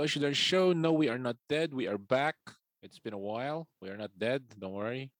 [0.00, 0.72] the Oshidar Show.
[0.72, 1.74] No, we are not dead.
[1.74, 2.36] We are back.
[2.82, 3.68] It's been a while.
[3.82, 4.44] We are not dead.
[4.58, 5.10] Don't worry.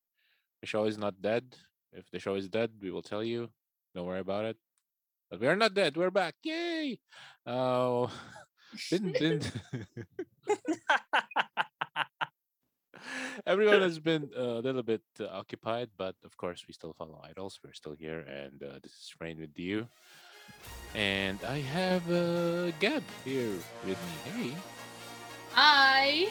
[0.61, 1.57] The show is not dead.
[1.93, 3.51] If the show is dead, we will tell you.
[3.95, 4.57] Don't worry about it.
[5.31, 5.97] But we are not dead.
[5.97, 6.35] We're back.
[6.45, 6.99] Yay!
[7.47, 8.11] Oh,
[8.91, 9.53] didn't didn't.
[13.47, 17.59] Everyone has been a little bit uh, occupied, but of course, we still follow idols.
[17.65, 19.89] We're still here, and uh, this is Rain with you.
[20.95, 23.55] And I have uh, Gab here
[23.87, 24.15] with me.
[24.25, 24.55] Hey,
[25.53, 26.27] Hi.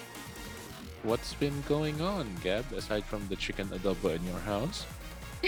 [1.03, 4.85] what's been going on, Gab, aside from the chicken adobo in your house?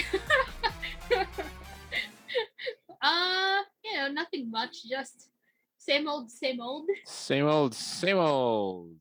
[3.01, 4.83] uh, you know, nothing much.
[4.87, 5.29] Just
[5.77, 6.87] same old, same old.
[7.05, 8.95] Same old, same old.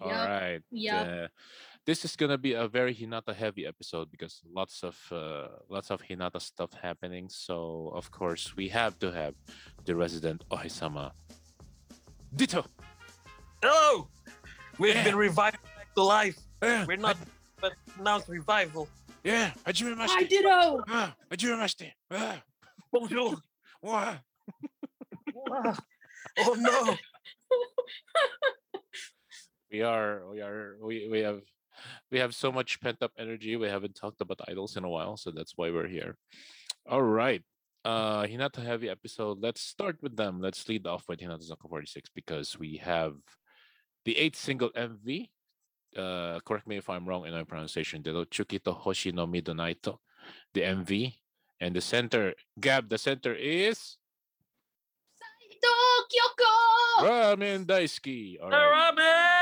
[0.00, 0.60] All Yup, right.
[0.70, 1.06] yup.
[1.06, 1.28] Uh,
[1.86, 6.02] this is gonna be a very Hinata heavy episode because lots of uh, lots of
[6.02, 7.28] Hinata stuff happening.
[7.28, 9.34] So of course we have to have
[9.84, 11.12] the resident Ohisama.
[12.34, 12.64] Ditto.
[13.62, 14.08] Hello!
[14.78, 15.04] We've Yeah.
[15.04, 16.36] been revived back to life.
[16.62, 17.16] Yeah, We're not,
[17.60, 18.88] but now it's revival.
[19.22, 20.28] Yeah, hajime Hi, mashite.
[20.28, 20.82] ditto.
[20.88, 21.92] Ah, hajime mashite.
[22.10, 22.42] Ah,
[22.92, 23.36] Bonjour.
[23.82, 24.16] wah.
[25.52, 25.76] Ah.
[26.40, 26.96] oh no!
[29.70, 31.40] we are we are we, we have
[32.10, 35.16] we have so much pent up energy we haven't talked about idols in a while
[35.16, 36.16] so that's why we're here
[36.88, 37.42] all right
[37.84, 42.10] uh hinata heavy episode let's start with them let's lead off with hinata zaka 46
[42.14, 43.14] because we have
[44.04, 45.28] the eighth single mv
[45.96, 49.98] uh correct me if i'm wrong in my pronunciation the chukito hoshi no midonaito
[50.54, 51.12] the mv
[51.60, 53.96] and the center gab the center is
[55.20, 55.76] Saito
[56.10, 56.52] Kyoko.
[57.06, 59.33] ramen daisuke all The right ramen!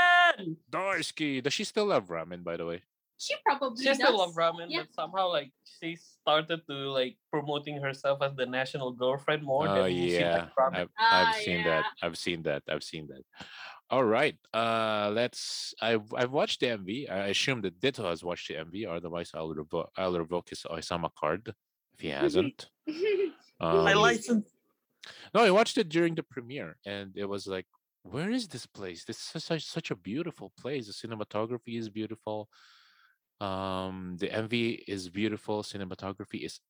[0.71, 2.83] Daisuke does she still love ramen by the way
[3.19, 3.99] She probably She does.
[3.99, 4.83] still love ramen, Yeah.
[4.83, 9.75] but somehow like she started to like promoting herself as the national girlfriend more Oh
[9.85, 10.75] than yeah, liked ramen.
[10.75, 11.85] I've, I've Ah, seen that.
[11.87, 12.03] yeah.
[12.07, 12.63] I've seen that.
[12.69, 13.23] I've seen that.
[13.91, 14.35] All right.
[14.55, 15.75] Uh, let's.
[15.81, 17.11] I've I've watched the MV.
[17.13, 18.89] I assume that Ditto has watched the MV.
[18.89, 21.53] Otherwise, I'll revoke I'll revoke his Ohisama card
[21.95, 22.71] if he hasn't.
[23.61, 24.49] My Um, license.
[25.35, 27.67] no, I watched it during the premiere, and it was like,
[28.03, 29.05] where is this place?
[29.05, 30.87] This is such such a beautiful place.
[30.87, 32.49] The cinematography is beautiful.
[33.41, 35.63] Um, the MV is beautiful.
[35.63, 36.61] Cinematography is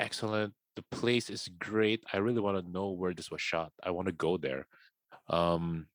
[0.00, 0.54] excellent.
[0.74, 2.04] The place is great.
[2.12, 3.72] I really want to know where this was shot.
[3.82, 4.66] I want to go there.
[5.28, 5.86] Um,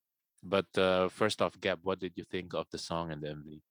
[0.43, 3.61] but uh, first off, Gab, what did you think of the song and the MV?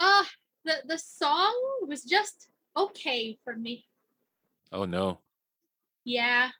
[0.00, 0.24] uh,
[0.64, 1.54] the the song
[1.86, 3.86] was just okay for me.
[4.72, 5.20] Oh no.
[6.04, 6.50] Yeah.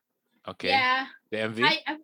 [0.49, 0.69] Okay.
[0.69, 1.07] Yeah.
[1.31, 1.65] The MV.
[1.65, 1.97] I, I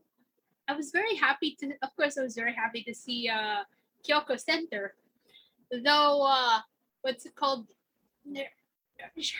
[0.70, 3.62] I was very happy to of course I was very happy to see uh
[4.06, 4.94] Kyoko Center.
[5.86, 6.58] Though uh
[7.02, 7.66] what's it called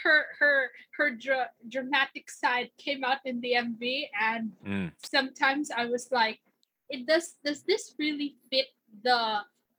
[0.02, 0.56] her her
[0.96, 6.41] her dra- dramatic side came out in the MV and Mm, sometimes I was like
[6.88, 8.66] it does does this really fit
[9.06, 9.20] the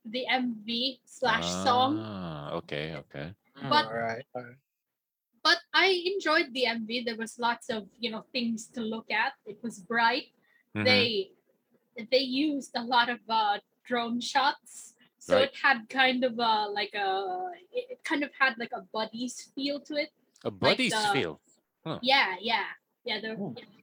[0.05, 2.95] the MV slash song Ah, okay.
[3.01, 3.27] Okay.
[3.69, 4.57] but- alright, alright.
[5.43, 9.33] but I enjoyed the MV there was lots of you know things to look at
[9.51, 10.31] it was bright
[10.77, 10.85] Mhm.
[10.87, 11.31] they
[12.11, 15.49] they used a lot of uh, drone shots so Right.
[15.49, 19.51] it had kind of a like a it it kind of had like a buddies
[19.55, 20.09] feel to it
[20.43, 21.41] A buddy's the- feel.
[22.01, 22.65] yeah yeah
[23.05, 23.31] yeah the,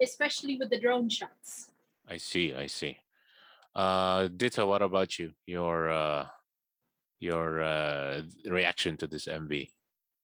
[0.02, 1.70] especially with the drone shots
[2.10, 2.54] I see.
[2.54, 2.96] I see.
[3.76, 5.32] Uh, Dita, what about you?
[5.44, 6.24] Your uh,
[7.20, 9.68] your uh, reaction to this MV?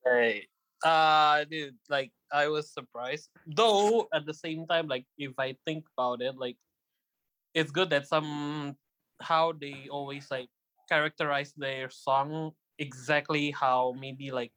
[0.02, 0.48] Hey,
[0.82, 3.28] uh, dude, like I was surprised.
[3.46, 6.56] Though at the same time, like if I think about it, like
[7.54, 8.76] it's good that some
[9.22, 10.50] how they always like
[10.88, 14.52] characterize their song exactly how maybe like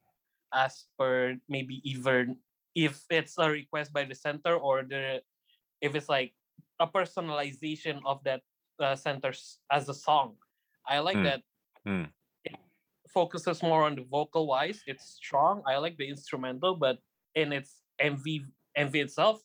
[0.54, 2.40] as per maybe even
[2.76, 5.22] if it's a request by the center or the
[5.82, 6.34] if it's like
[6.80, 8.44] a personalization of that
[8.80, 10.38] uh, center s- as a song.
[10.88, 11.24] I like Hmm.
[11.24, 11.44] that
[11.86, 12.04] Hmm.
[13.10, 14.84] focuses more on the vocal wise.
[14.86, 15.64] It's strong.
[15.66, 17.00] I like the instrumental, but
[17.36, 18.44] in its MV
[18.76, 19.42] MV itself,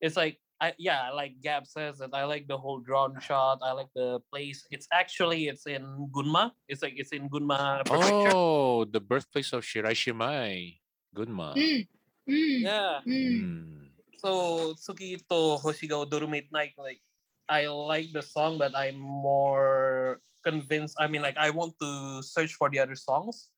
[0.00, 3.60] it's like I yeah, like Gab says that I like the whole drone shot.
[3.60, 4.64] I like the place.
[4.70, 6.52] It's actually it's in Gunma.
[6.68, 8.32] It's like it's in Gunma prefecture.
[8.32, 10.80] Oh, the birthplace of Shiraishi Mai,
[11.14, 11.56] Gunma.
[11.56, 11.86] Mm.
[12.28, 12.60] Mm.
[12.64, 13.00] Yeah.
[13.06, 13.40] Mm.
[13.44, 13.88] Mm.
[14.16, 17.00] So Tsuki to Hoshi ga Odoru Midnight, like
[17.48, 20.96] I like the song, but I'm more convinced.
[20.98, 23.50] I mean, like I want to search for the other songs,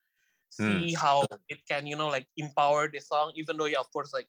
[0.50, 3.32] see how it can, you know, like empower the song.
[3.36, 4.26] Even though, yeah, of course, like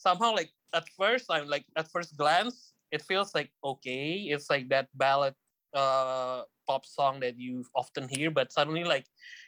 [0.00, 4.68] somehow, like at first, I'm like at first glance, it feels like okay, it's like
[4.70, 5.34] that ballad
[5.74, 9.06] uh pop song that you often hear, but suddenly, like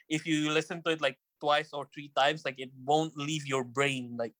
[0.09, 3.63] if you listen to it like twice or three times, like it won't leave your
[3.63, 4.33] brain, like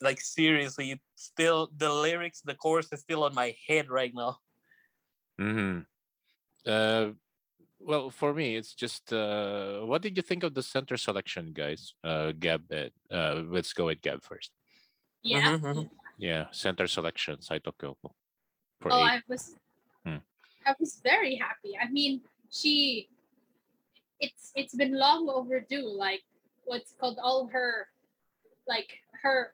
[0.00, 4.36] like seriously it's still the lyrics the chorus is still on my head right now
[5.40, 5.80] mm-hmm
[6.66, 7.12] Uh,
[7.80, 11.94] well, for me, it's just uh, what did you think of the center selection, guys?
[12.04, 14.52] Uh, Gab, uh, uh, let's go with Gab first.
[15.22, 15.56] Yeah.
[15.58, 15.90] Mhm, mhm.
[16.18, 18.12] Yeah, center selection, Saito Kyoko.
[18.80, 19.04] For Oh, eight.
[19.04, 19.56] I was,
[20.04, 20.18] Hmm.
[20.66, 21.76] I was very happy.
[21.80, 23.08] I mean, she,
[24.20, 25.88] it's it's been long overdue.
[25.88, 26.22] Like
[26.64, 27.88] what's called all her,
[28.68, 29.52] like her,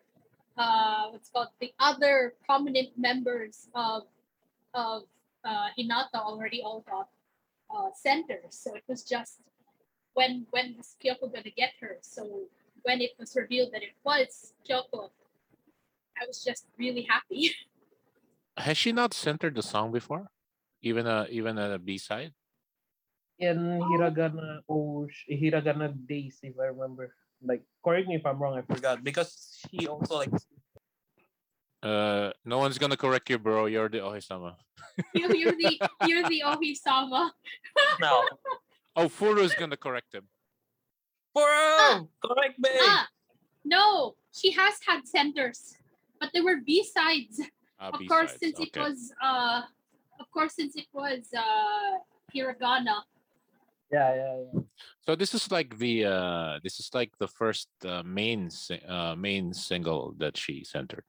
[0.58, 4.04] uh, what's called the other prominent members of,
[4.74, 5.02] of
[5.44, 7.08] uh, Hinata already all got
[7.70, 8.54] uh, centers.
[8.58, 9.40] So it was just
[10.14, 11.98] when when is Kyoko gonna get her?
[12.02, 12.48] So
[12.82, 15.10] when it was revealed that it was Kyoko,
[16.20, 17.52] I was just really happy.
[18.56, 20.30] Has she not centered the song before?
[20.80, 22.32] Even a even a B side?
[23.38, 27.12] In Hiragana oh Hiragana days, if I remember.
[27.44, 29.04] Like correct me if I'm wrong, I forgot.
[29.04, 30.32] Because she also like
[31.82, 33.66] Uh, no one's gonna correct you, bro.
[33.66, 34.56] You're the Ohisama.
[35.14, 35.76] you, you're the
[36.08, 37.30] you're the Ohisama.
[38.00, 38.24] now.
[38.96, 40.24] Oh, Furu's gonna correct him.
[41.34, 42.08] Bro!
[42.24, 42.70] Correct me!
[42.80, 43.06] Ah,
[43.62, 45.76] no, she has had centers,
[46.20, 47.40] but there were B sides.
[47.78, 49.62] Ah, Of course, B-sides, since it was uh,
[50.20, 52.00] of course since it was uh
[52.34, 53.04] hiragana.
[53.92, 54.60] Yeah, yeah, yeah.
[55.06, 58.50] So this is like the uh this is like the first uh, main
[58.88, 61.04] uh main single that she centered,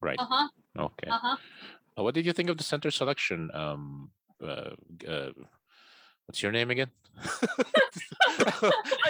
[0.00, 0.18] right?
[0.18, 0.48] Uh huh.
[0.78, 1.10] Okay.
[1.10, 1.36] Uh huh.
[1.98, 3.50] Uh, what did you think of the center selection?
[3.54, 4.10] Um,
[4.42, 4.74] uh,
[5.06, 5.32] uh
[6.30, 6.86] what's your name again?
[7.18, 7.26] I,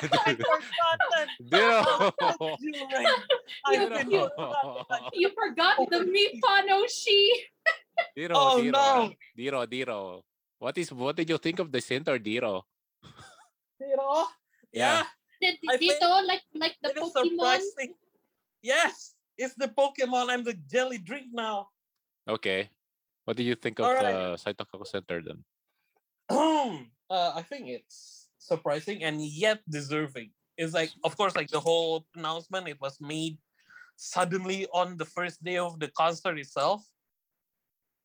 [0.00, 1.28] I forgot that.
[1.52, 1.84] Dino.
[2.56, 2.72] You,
[3.76, 4.24] You- forgot you-
[4.88, 5.12] that.
[5.12, 5.28] You
[5.92, 7.20] the Mipanoshi.
[8.16, 9.12] Diro, Oh, Diro, no.
[9.36, 10.22] Diro, Diro.
[10.56, 12.64] What is what did you think of the center, Diro?
[13.76, 14.24] You know?
[14.72, 15.04] Yeah.
[15.04, 15.04] Yeah.
[15.40, 17.60] Did, I dito like like the Pokemon?
[18.64, 20.32] Yes, it's the Pokemon.
[20.32, 21.68] I'm the jelly drink now.
[22.24, 22.72] Okay.
[23.28, 24.04] What do you think of Alright.
[24.04, 25.44] uh, Saitoko Center then?
[27.10, 30.32] uh, I think it's surprising and yet deserving.
[30.56, 33.38] It's like, of course, like the whole announcement, it was made
[33.96, 36.84] suddenly on the first day of the concert itself.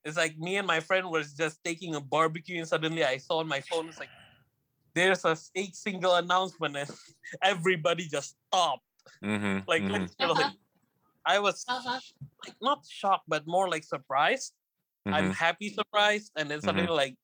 [0.03, 3.39] It's like me and my friend was just taking a barbecue, and suddenly I saw
[3.39, 4.11] on my phone, it's like,
[4.95, 6.89] there's a eight single announcement, and
[7.41, 8.83] everybody just stopped.
[9.23, 9.59] Mm-hmm.
[9.67, 10.51] Like, mhm, literally, Uh-huh.
[11.25, 12.01] I was Uh-huh.
[12.45, 14.53] like not shocked, but more like surprised.
[15.11, 15.33] I'm mhm.
[15.33, 17.17] happy surprised and then suddenly like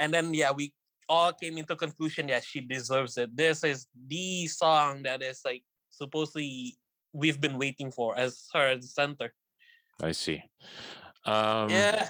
[0.00, 0.72] and then yeah we
[1.08, 5.62] all came into conclusion yeah she deserves it this is the song that is like
[5.90, 6.74] supposedly
[7.12, 9.30] we've been waiting for as her the center
[10.02, 10.40] I see.
[11.28, 12.08] Um, yeah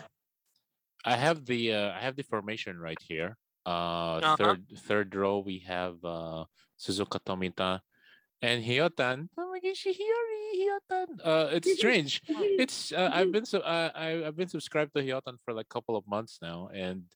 [1.04, 3.34] I have the uh, I have the formation right here.
[3.66, 4.36] Uh, Uh-huh.
[4.38, 6.44] third third row we have uh,
[6.78, 7.80] Suzuka Tomita
[8.46, 9.26] and Hyotan.
[9.34, 11.08] Hamagishi Hiyori Hyotan.
[11.18, 12.22] Uh, it's strange.
[12.62, 15.74] It's uh, I've been so uh, I I've been subscribed to Hyotan for like a
[15.74, 17.10] couple of months now, and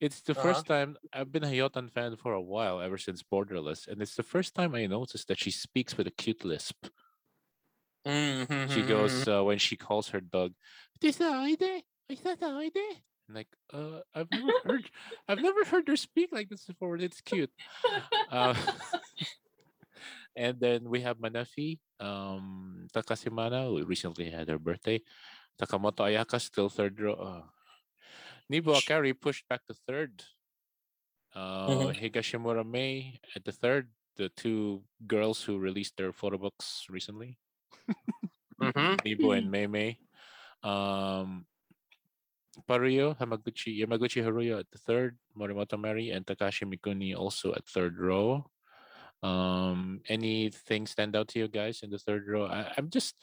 [0.00, 0.42] it's the Uh-huh.
[0.42, 4.16] first time I've been a Hyotan fan for a while, ever since Borderless, and it's
[4.16, 6.86] the first time I noticed that she speaks with a cute lisp.
[8.06, 8.72] Mm-hmm.
[8.72, 10.54] She goes uh, when she calls her dog,
[11.00, 12.86] "Tisaide, Tisaide."
[13.28, 14.90] And like, uh, I've never heard,
[15.28, 16.96] I've never heard her speak like this before.
[16.96, 17.52] It's cute.
[18.30, 18.54] Uh,
[20.36, 25.00] and then we have Manafi, um, Takase Mana, who recently had her birthday.
[25.60, 27.44] Takamoto Ayaka still third row.
[28.50, 30.22] Uh, Nibu Akari pushed back to third.
[31.34, 33.88] Uh, Higashimura Mei at the third.
[34.16, 37.38] The two girls who released their photo books recently.
[38.60, 38.96] mm-hmm.
[39.04, 39.98] Nibo and Mei Mei.
[40.62, 41.46] Um,
[42.68, 47.98] Paruyo, Hamaguchi, Yamaguchi Haruyo at the third, Morimoto Mari, and Takahashi Mikuni also at third
[47.98, 48.44] row.
[49.22, 52.46] Um, anything stand out to you guys in the third row?
[52.46, 53.14] I, I'm just,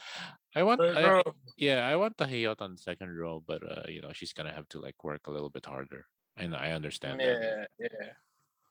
[0.57, 1.21] I want, I,
[1.53, 4.65] yeah, I want Tahiyot on the second row, but uh, you know, she's gonna have
[4.73, 7.37] to like work a little bit harder, and I understand that.
[7.37, 8.17] yeah yeah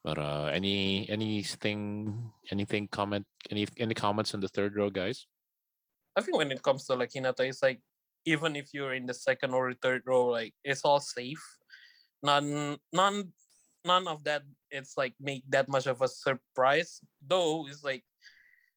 [0.03, 2.11] But uh, any anything,
[2.51, 3.23] anything comment,
[3.55, 5.31] any any comments on the third row, guys?
[6.19, 7.79] I think when it comes to like Hinata, it's like
[8.27, 11.39] even if you're in the second or third row, like it's all safe.
[12.19, 13.31] None, none,
[13.87, 14.43] none of that.
[14.75, 16.99] It's like make that much of a surprise.
[17.23, 18.03] Though it's like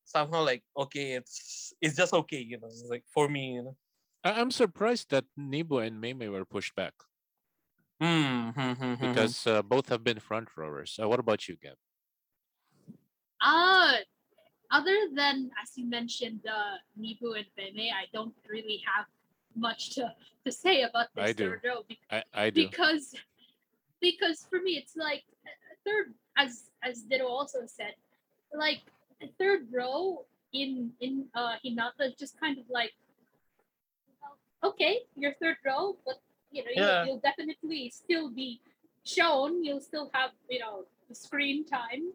[0.10, 2.68] somehow like okay, it's it's just okay, you know.
[2.68, 3.78] It's like for me, you know.
[4.24, 6.94] I- I'm surprised that Nibo and Mei Mei were pushed back.
[8.02, 10.98] Hmm, hmm, hmm, hmm, because uh, both have been front rowers.
[11.02, 11.76] Uh, what about you, Gab?
[13.42, 13.98] Ah,
[14.72, 19.06] other than as you mentioned, uh, Nibu and Beme, I don't really have
[19.56, 20.14] much to,
[20.46, 21.50] to say about this I do.
[21.50, 22.68] third row be- I, I do.
[22.68, 23.16] because
[24.00, 25.52] because for me it's like uh,
[25.86, 27.96] third as as Ditto also said,
[28.54, 28.82] like
[29.22, 32.94] the third row in in uh Hinata just kind of like
[34.64, 36.20] okay, you're third row, but
[36.52, 37.06] you know, Yeah.
[37.06, 38.60] you'll, you'll definitely still be
[39.06, 39.64] shown.
[39.64, 42.12] You'll still have, you know, the screen time.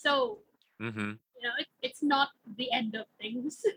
[0.00, 0.38] So,
[0.80, 1.18] Mm-hmm.
[1.18, 3.64] you know, it, it's not the end of things.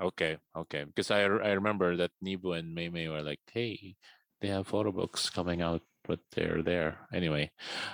[0.00, 0.84] Okay, okay.
[0.84, 3.96] Because I I remember that Nibu and Mei Mei were like, "Hey,
[4.40, 7.46] they have photo books coming out, but they're there anyway."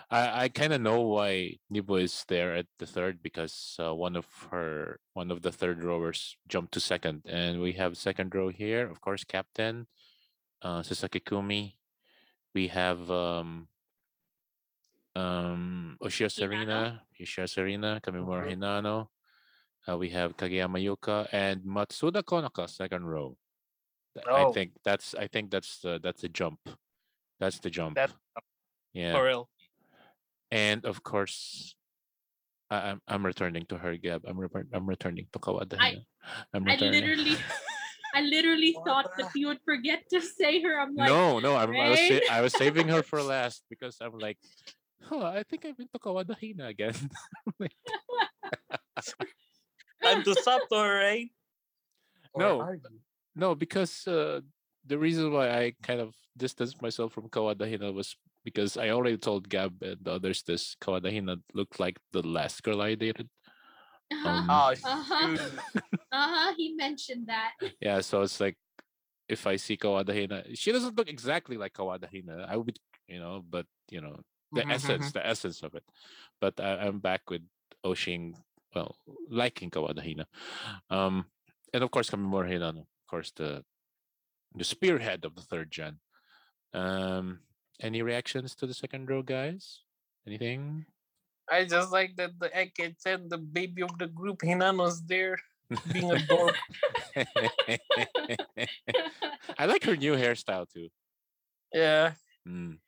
[0.09, 4.17] I I kind of know why Nibo is there at the third because uh, one
[4.17, 8.49] of her one of the third rowers jumped to second, and we have second row
[8.49, 8.89] here.
[8.89, 9.85] Of course, captain
[10.65, 11.77] uh, Sasaki Kumi.
[12.57, 13.69] We have um
[15.15, 18.57] um Ushio Sarina, Ushio Sarina, Kamimura Mhm.
[18.57, 19.09] Hinano.
[19.89, 23.37] Uh, we have Kageyama Yuka and Matsuda Konoka, second row.
[24.15, 24.53] Th- I Oh.
[24.53, 26.61] think that's I think that's the that's a jump.
[27.41, 27.97] That's the jump.
[27.97, 28.13] That-
[28.93, 29.13] yeah.
[29.13, 29.49] For real.
[30.51, 31.75] And of course,
[32.71, 34.25] I, I'm I'm returning to her, Gab.
[34.27, 35.77] I'm reper- I'm returning to Kawada.
[35.79, 36.01] I-
[36.55, 37.37] I'm I literally,
[38.15, 40.81] I literally thought that you would forget to say her.
[40.81, 43.99] I'm like, no, no, I'm, I was sa- I was saving her for last because
[44.01, 44.39] I'm like,
[45.11, 46.95] oh, I think I've been to Kawada Hina again.
[50.03, 51.29] Time to stop to her, right?
[52.37, 52.65] No.
[53.35, 54.41] No, because uh,
[54.87, 59.19] the reason why I kind of distanced myself from Kawada Hina was because I already
[59.19, 63.29] told Gab and the others this Kawada Hina looked like the last girl I dated.
[64.11, 65.39] uh-huh, Um, Oh, Uh-huh.
[66.13, 67.53] uh-huh, he mentioned that.
[67.81, 68.57] Yeah, so it's like
[69.29, 72.47] if I see Kawada Hina, she doesn't look exactly like Kawada Hina.
[72.49, 72.79] I would,
[73.09, 74.21] you know, but you know,
[74.53, 75.85] the Mhm, essence, the essence of it.
[76.41, 77.43] But I, I'm back with
[77.85, 78.35] Oshin,
[78.75, 78.97] well,
[79.29, 80.27] liking Kawada Hina.
[80.91, 81.27] Um,
[81.75, 83.65] and of course, Kamimura Hinano, of course, the
[84.57, 85.99] the spearhead of the third gen.
[86.73, 87.41] Um,
[87.81, 89.83] any reactions to the second row, guys?
[90.27, 90.87] Anything?
[91.51, 95.39] I just like that the Eket said the baby of the group, Hinano's there
[95.93, 96.53] being adorable.
[99.59, 100.89] I like her new hairstyle too.
[101.73, 102.13] yeah.
[102.49, 102.79] Mm.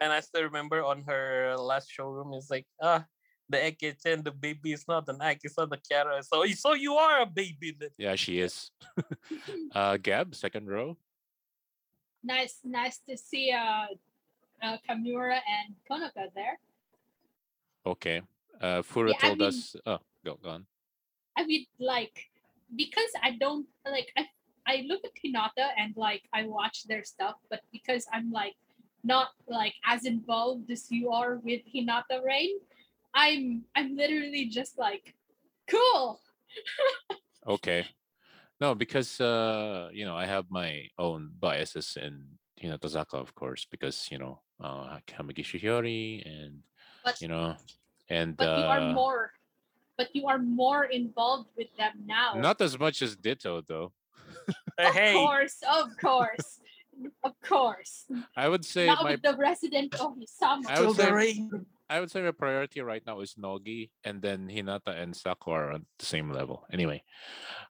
[0.00, 3.04] And I still remember on her last showroom, it's like, ah,
[3.48, 6.22] the Eket the baby is not an Ike, it's not a Kiara.
[6.22, 7.76] So, so you are a baby.
[7.78, 7.90] Then.
[7.98, 8.70] Yeah, she is.
[9.74, 10.96] uh, Gab, second row.
[12.22, 13.86] Nice, nice to see uh,
[14.62, 16.58] uh Kamura and Konoka there.
[17.86, 18.22] Okay.
[18.60, 19.76] Uh, Fura Yeah, I told mean- us.
[19.86, 20.66] Oh, go, go on.
[21.36, 22.26] I mean, like,
[22.74, 24.26] because I don't like I
[24.66, 28.56] I look at Hinata and like I watch their stuff, but because I'm like
[29.04, 32.58] not like as involved as you are with Hinata Rain,
[33.14, 35.14] I'm I'm literally just like,
[35.70, 36.20] cool.
[37.46, 37.86] Okay.
[38.60, 42.24] No, because uh, you know, I have my own biases in
[42.60, 46.62] Hinatazaka, of course, because you know, uh, Hamagishi Hiyori and
[47.04, 47.54] But you know,
[48.10, 49.32] and but you are uh, more,
[49.96, 52.34] but you are more involved with them now.
[52.34, 53.92] not as much as Ditto, though.
[54.78, 56.60] Uh, of hey, course, of course,
[57.24, 58.06] of course.
[58.36, 60.70] I would say Not my with the resident Ohisama.
[60.70, 61.48] I would say-
[61.90, 65.72] I would say my priority right now is Nogi, and then Hinata and Sako are
[65.72, 66.66] on the same level.
[66.70, 67.02] Anyway,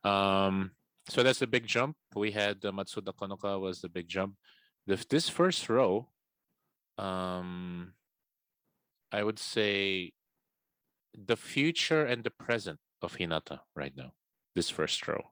[0.02, 0.73] um,
[1.09, 1.97] so that's a big jump.
[2.15, 4.35] We had uh, Matsuda Konoka was the big jump.
[4.87, 6.09] The, this first row,
[6.97, 7.93] um,
[9.12, 10.12] I would say
[11.15, 14.12] the future and the present of Hinata right now.
[14.55, 15.23] This first row.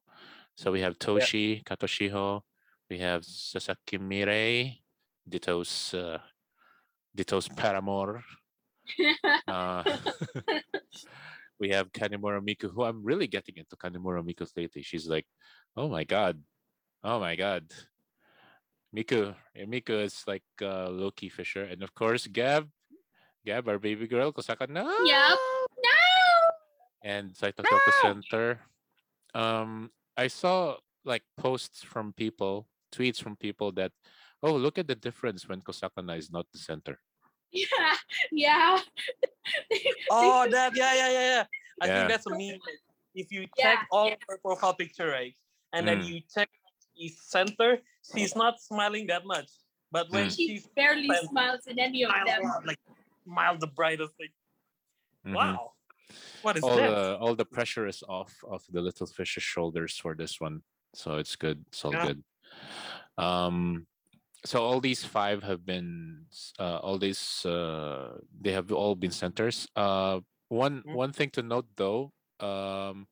[0.56, 2.40] So we have Toshi Kato Shiho,
[2.88, 4.78] we have Sasaki Mirei,
[5.28, 6.18] Ditto's uh,
[7.14, 8.22] Ditto's paramour.
[9.48, 9.82] Uh,
[11.60, 14.82] we have Kanimura Miku, who I'm really getting into Kanimura Miku lately.
[14.82, 15.26] She's like,
[15.76, 16.40] oh my god,
[17.04, 17.70] oh my god.
[18.94, 22.68] Miku, Miku is like uh, Loki Fisher, and of course Gab,
[23.44, 25.38] Gab, our baby girl, Kosaka, no, Yep.
[25.84, 26.00] no.
[27.04, 28.60] and Saito Kyoko Center.
[29.34, 33.92] Um, I saw like posts from people, tweets from people that,
[34.42, 36.98] oh, look at the difference when Kosaka Nao is not the center.
[37.52, 37.96] Yeah,
[38.32, 38.80] yeah.
[40.10, 41.44] Oh, that, yeah, yeah, yeah, yeah.
[41.82, 41.94] I Yeah.
[41.98, 42.58] think that's a meme.
[43.14, 45.34] If you Yeah, check all of her profile picture, right,
[45.76, 46.08] and then Mm.
[46.08, 46.48] you check
[46.96, 49.50] the center, she's not smiling that much.
[49.92, 50.36] But when Mm.
[50.36, 52.64] she barely Well, smiles in any of smile them.
[52.64, 52.80] like
[53.24, 54.32] smile the brightest, like
[55.26, 55.34] Mhm.
[55.36, 55.72] wow,
[56.40, 56.88] what is all that?
[56.88, 60.62] the all the pressure is off of the little fish's shoulders for this one
[60.94, 62.06] so it's good it's all Yeah.
[62.08, 62.24] good
[63.18, 63.86] um
[64.44, 66.24] so all these five have been
[66.58, 70.94] uh, all these uh, they have all been centers uh one Mm.
[70.94, 73.08] one thing to note though um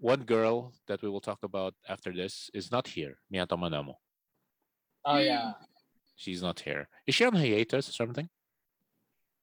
[0.00, 3.94] one girl that we will talk about after this is not here miyata manamo
[5.04, 5.24] Oh Mm.
[5.24, 5.52] yeah,
[6.16, 8.28] she's not here is she on hiatus or something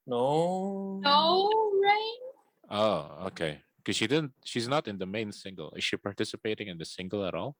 [0.05, 1.49] no, No,
[1.83, 2.19] right?
[2.69, 6.77] oh okay because she didn't she's not in the main single is she participating in
[6.77, 7.55] the single at all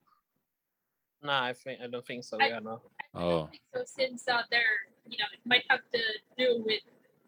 [1.17, 2.37] Nah, I think I don't think so.
[2.39, 2.77] I- yeah, no.
[3.15, 3.29] I Oh.
[3.29, 6.01] don't think so since uh, they're you know it might have to
[6.37, 6.81] do with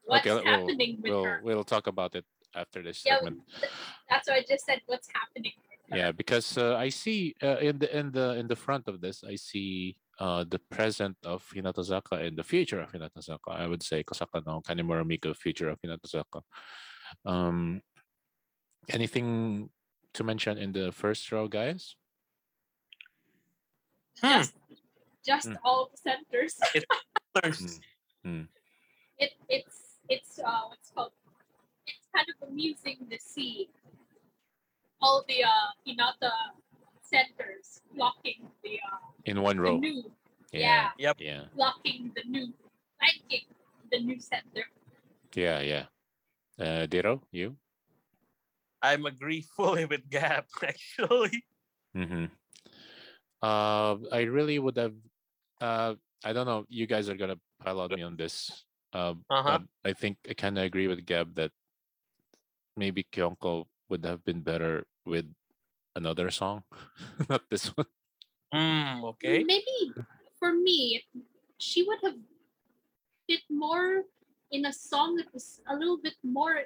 [0.05, 1.41] what's Okay, we'll- happening with we'll her.
[1.43, 2.23] we'll talk about it
[2.55, 3.41] after this Yeah, segment.
[4.09, 5.53] That's why I just said what's happening.
[5.93, 9.23] Yeah, because uh, I see uh, in the in the in the front of this,
[9.23, 13.49] I see uh, the present of Hinatazaka and the future of Hinatazaka.
[13.49, 16.41] I would say Kosaka Nao Kanimura Miku, future of Hinatazaka.
[17.25, 17.81] Um,
[18.89, 19.69] anything
[20.13, 21.95] to mention in the first row, guys?
[24.21, 24.37] Hmm.
[24.39, 24.53] Just,
[25.25, 25.57] just Mm.
[25.63, 26.53] all the centers.
[27.41, 27.81] Thirst.
[29.19, 31.18] it it's it's uh what's called it's
[32.15, 33.69] kind of amusing to see
[35.01, 36.31] all the uh Hinata
[37.01, 39.77] centers blocking the uh In one the row.
[39.77, 40.03] new
[40.51, 40.89] Yeah.
[40.97, 41.13] yeah.
[41.19, 41.43] Yeah.
[41.55, 42.53] blocking the new
[42.99, 43.45] flanking
[43.91, 44.65] the new center.
[45.35, 45.61] Yeah.
[45.61, 45.85] Yeah.
[46.59, 47.55] Uh, Dero, you?
[48.81, 51.43] I'm agree fully with Gap actually.
[51.95, 52.25] Mm-hmm.
[53.41, 54.93] Uh, I really would have.
[55.61, 56.65] Uh, I don't know.
[56.67, 58.51] You guys are gonna pile on me on this.
[58.91, 59.59] Uh, Uh-huh.
[59.85, 61.51] I think I kind of agree with Gab that
[62.79, 65.27] maybe Kyonko would have been better with
[65.95, 66.63] another song,
[67.29, 67.91] not this one.
[68.55, 69.03] Hmm.
[69.13, 69.43] Okay.
[69.43, 69.91] Maybe
[70.39, 71.03] for me,
[71.59, 72.15] she would have
[73.27, 74.07] fit more
[74.51, 76.63] in a song that was a little bit more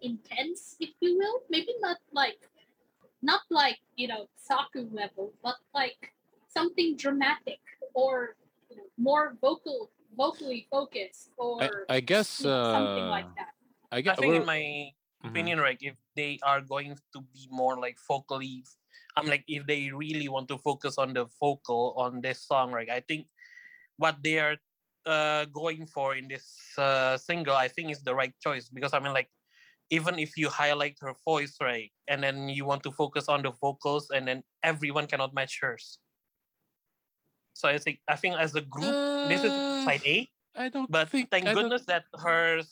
[0.00, 1.42] intense, if you will.
[1.50, 2.38] Maybe not like,
[3.22, 6.12] not like you know Saku level, but like
[6.46, 7.58] something dramatic
[7.94, 8.36] or
[8.70, 12.38] you know, more vocal, vocally focused, or I, I guess.
[12.40, 13.50] you know, something Uh, like that.
[13.90, 14.30] I guess I guess.
[14.30, 14.62] think in my
[15.24, 15.30] mhm.
[15.30, 18.64] opinion, right, if they are going to be more like vocally,
[19.16, 22.90] I'm like if they really want to focus on the vocal on this song, right?
[22.90, 23.26] I think
[23.96, 24.56] what they are
[25.06, 29.00] uh, going for in this uh, single, I think is the right choice because I
[29.00, 29.30] mean, like,
[29.90, 33.52] even if you highlight her voice, right, and then you want to focus on the
[33.52, 35.98] vocals, and then everyone cannot match hers.
[37.54, 40.28] So I think I think as a group, this is Uh, side A.
[40.56, 41.30] I don't But think.
[41.30, 42.62] thank I goodness that her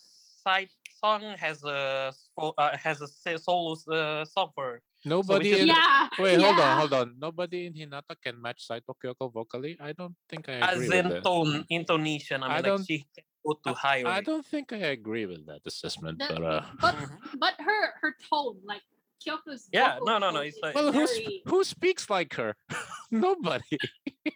[0.42, 4.80] side song has a spo- uh, has a se- solo uh, song for.
[5.04, 5.50] Nobody.
[5.50, 6.08] can- in, Yeah.
[6.18, 7.14] Wait, hold on, hold on.
[7.18, 9.76] Nobody in Hinata can match Saito Kyoko vocally.
[9.80, 11.24] I don't think I as agree with in that.
[11.24, 12.42] tone intonation.
[12.42, 14.00] I mean, I like don't- she can go to high.
[14.00, 14.24] I right?
[14.24, 17.18] don't think I agree with that assessment, The- but uh, but Mhm.
[17.40, 18.82] but her her tone, like
[19.24, 19.68] Kyoko's.
[19.72, 22.56] Yeah, no, no, no, tone it's is like- well, who sp- who speaks like her?
[23.10, 23.78] Nobody.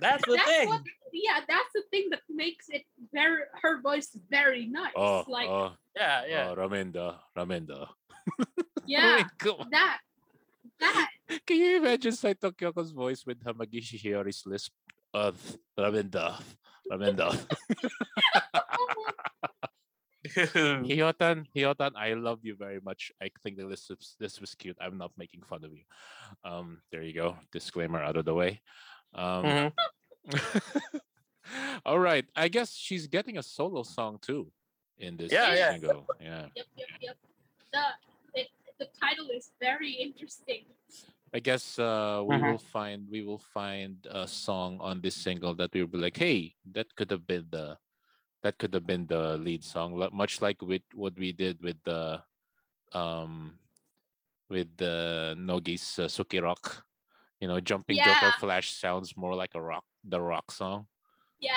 [0.00, 0.68] That's the that's thing.
[0.68, 5.48] what yeah that's the thing that makes it very her voice very nice Oh, like
[5.48, 6.48] oh, Yeah, yeah.
[6.50, 7.88] oh, Ramenda, Ramenda.
[8.86, 9.70] yeah Come on.
[9.70, 9.98] that
[10.80, 11.08] that
[11.46, 14.72] Can you imagine Saito Kyoko's voice with Hamagishi Hiyori's lisp?
[15.14, 15.34] of
[15.78, 16.40] Ramenda,
[16.90, 17.34] Ramenda.
[20.84, 23.12] Hiyotan, Hiyotan, I love you very much.
[23.22, 24.76] I think the list was, this was cute.
[24.80, 25.84] I'm not making fun of you.
[26.44, 27.36] Um, there you go.
[27.52, 28.60] Disclaimer out of the way.
[29.14, 29.72] Um, Mhm.
[31.86, 32.26] all right.
[32.36, 34.52] I guess she's getting a solo song too
[34.98, 35.70] in this Yeah, yeah.
[35.72, 36.06] single.
[36.20, 36.48] Yeah.
[36.54, 37.16] yep yep yep
[37.72, 37.84] the
[38.34, 40.64] it, the title is very interesting
[41.32, 42.52] I guess uh, we Mhm.
[42.52, 46.16] will find we will find a song on this single that we will be like,
[46.16, 47.76] hey, that could have been the
[48.42, 52.22] that could have been the lead song, much like with what we did with the
[52.92, 53.58] um
[54.48, 56.84] with the Nogi's uh, Suki Rock.
[57.40, 60.86] You know, jumping Joker Flash sounds more like a rock, the rock song.
[61.38, 61.54] yeah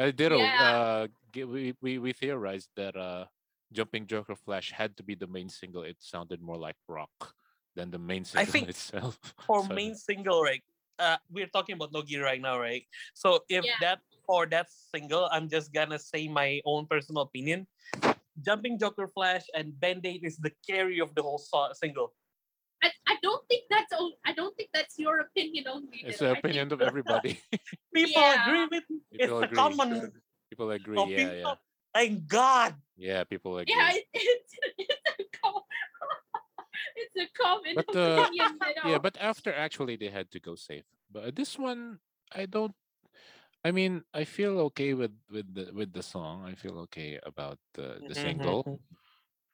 [0.00, 0.64] Uh, Ditto, Yeah.
[0.64, 3.24] uh, we, we we theorized that uh,
[3.72, 5.82] jumping Joker Flash had to be the main single.
[5.84, 7.34] It sounded more like rock
[7.76, 9.18] than the main single I think itself.
[9.44, 10.64] For So- main single, right?
[11.00, 12.84] Uh, we're talking about Nogi right now, right?
[13.16, 13.80] So if Yeah.
[13.80, 17.66] that for that single, I'm just gonna say my own personal opinion.
[18.44, 22.12] Jumping Joker Flash and Band Aid is the carry of the whole so- single.
[22.82, 23.92] I, I don't think that's
[24.24, 27.40] I don't think that's your opinion only It's the opinion of everybody.
[27.94, 28.40] People Yeah.
[28.44, 28.98] agree with me.
[29.12, 29.56] It's People a agree.
[29.56, 30.12] common
[30.48, 30.96] People agree.
[31.12, 31.54] Yeah, yeah,
[31.94, 32.74] Thank God.
[32.96, 33.24] yeah.
[33.24, 33.74] People agree.
[33.76, 34.99] yeah it's it's a com-
[36.96, 40.40] it's a common But, uh, opinion you know yeah, but after actually they had to
[40.40, 40.84] go safe.
[41.10, 42.00] But this one,
[42.32, 42.74] I don't.
[43.64, 46.44] I mean, I feel okay with with the with the song.
[46.44, 48.80] I feel okay about the the Mhm, single.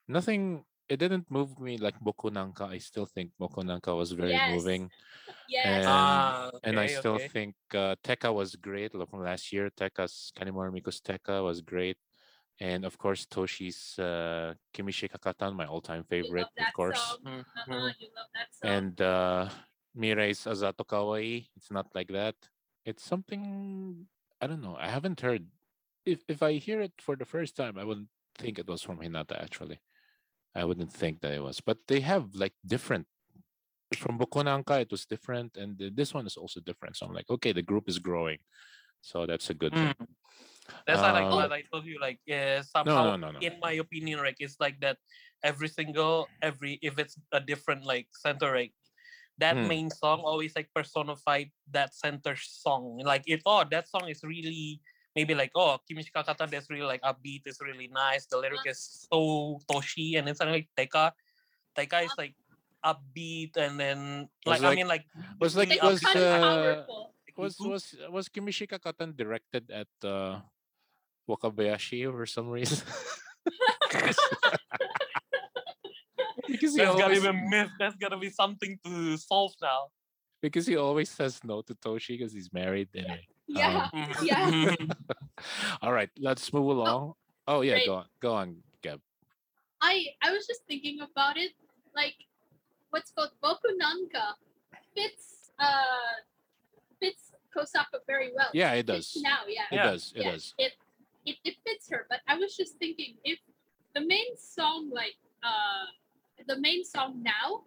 [0.09, 0.65] Nothing.
[0.89, 2.67] It didn't move me like Boku Nanka.
[2.67, 4.49] I still think Boku Nanka was very Yes.
[4.53, 4.91] moving.
[5.49, 7.29] yes And Ah, and I still okay.
[7.33, 8.95] think uh, Tekka was great.
[8.95, 11.99] Like from last year, Tekka's Kanimura Miko's Tekka was great,
[12.61, 17.19] and of course Toshi's uh, Kimi shika Katan, my all-time favorite, of course.
[17.25, 19.49] Uh-huh, you love that song and uh,
[19.97, 21.47] Mirai's Azato Kawaii.
[21.57, 22.35] It's not like that.
[22.85, 24.07] It's something
[24.41, 24.77] I don't know.
[24.79, 25.47] I haven't heard.
[26.05, 28.99] If if I hear it for the first time, I wouldn't think it was from
[28.99, 29.43] Hinata.
[29.43, 29.81] Actually,
[30.55, 31.61] I wouldn't think that it was.
[31.61, 33.07] But they have like different
[33.97, 36.97] from Bokonanka it was different, and th- this one is also different.
[36.97, 38.39] So I'm like, okay, the group is growing,
[39.01, 39.95] so that's a good thing.
[40.87, 43.39] That's why, like Um, I told you, like yeah, somehow, no, no, no.
[43.41, 44.99] in my opinion, like it's like that.
[45.45, 48.73] Every single, every if it's a different like center, like
[49.39, 49.69] that Hmm.
[49.69, 52.99] main song always like personified that center song.
[53.05, 54.81] Like it, oh, that song is really
[55.15, 58.27] maybe like oh Kimichi Kakata, that's really like upbeat, it's really nice.
[58.27, 61.13] The lyric is so toshi, and it's like Teka,
[61.77, 62.35] Teka is like
[62.85, 65.05] upbeat, and then Was like, I mean like
[65.41, 66.87] was like really was kind uh,
[67.37, 70.41] was was was Kimi shika Katan directed at uh,
[71.29, 72.87] Wakabayashi for some reason?
[76.49, 77.71] because he That's gotta always be a myth.
[77.79, 79.89] That's gotta be something to solve now.
[80.43, 82.89] because he always says no to Toshi because he's married.
[82.95, 83.27] Anyway.
[83.49, 83.89] Yeah.
[83.95, 84.75] Um, Yeah.
[85.81, 87.15] All right, let's move along.
[87.47, 87.87] Oh yeah, great.
[87.87, 89.01] go on, go on, Gab.
[89.81, 91.53] I I was just thinking about it,
[91.95, 92.15] like
[92.91, 94.35] what's called Boku Nanka
[94.97, 96.19] fits uh
[96.99, 98.51] fits Kosaka very well.
[98.53, 99.23] Yeah, it Fits does.
[99.23, 99.63] now, yeah.
[99.71, 99.83] It Yeah.
[99.95, 100.13] does.
[100.17, 100.55] It yeah, does.
[100.59, 100.73] It,
[101.27, 103.39] it it fits her, but I was just thinking if
[103.95, 105.87] the main song like uh
[106.47, 107.65] the main song now,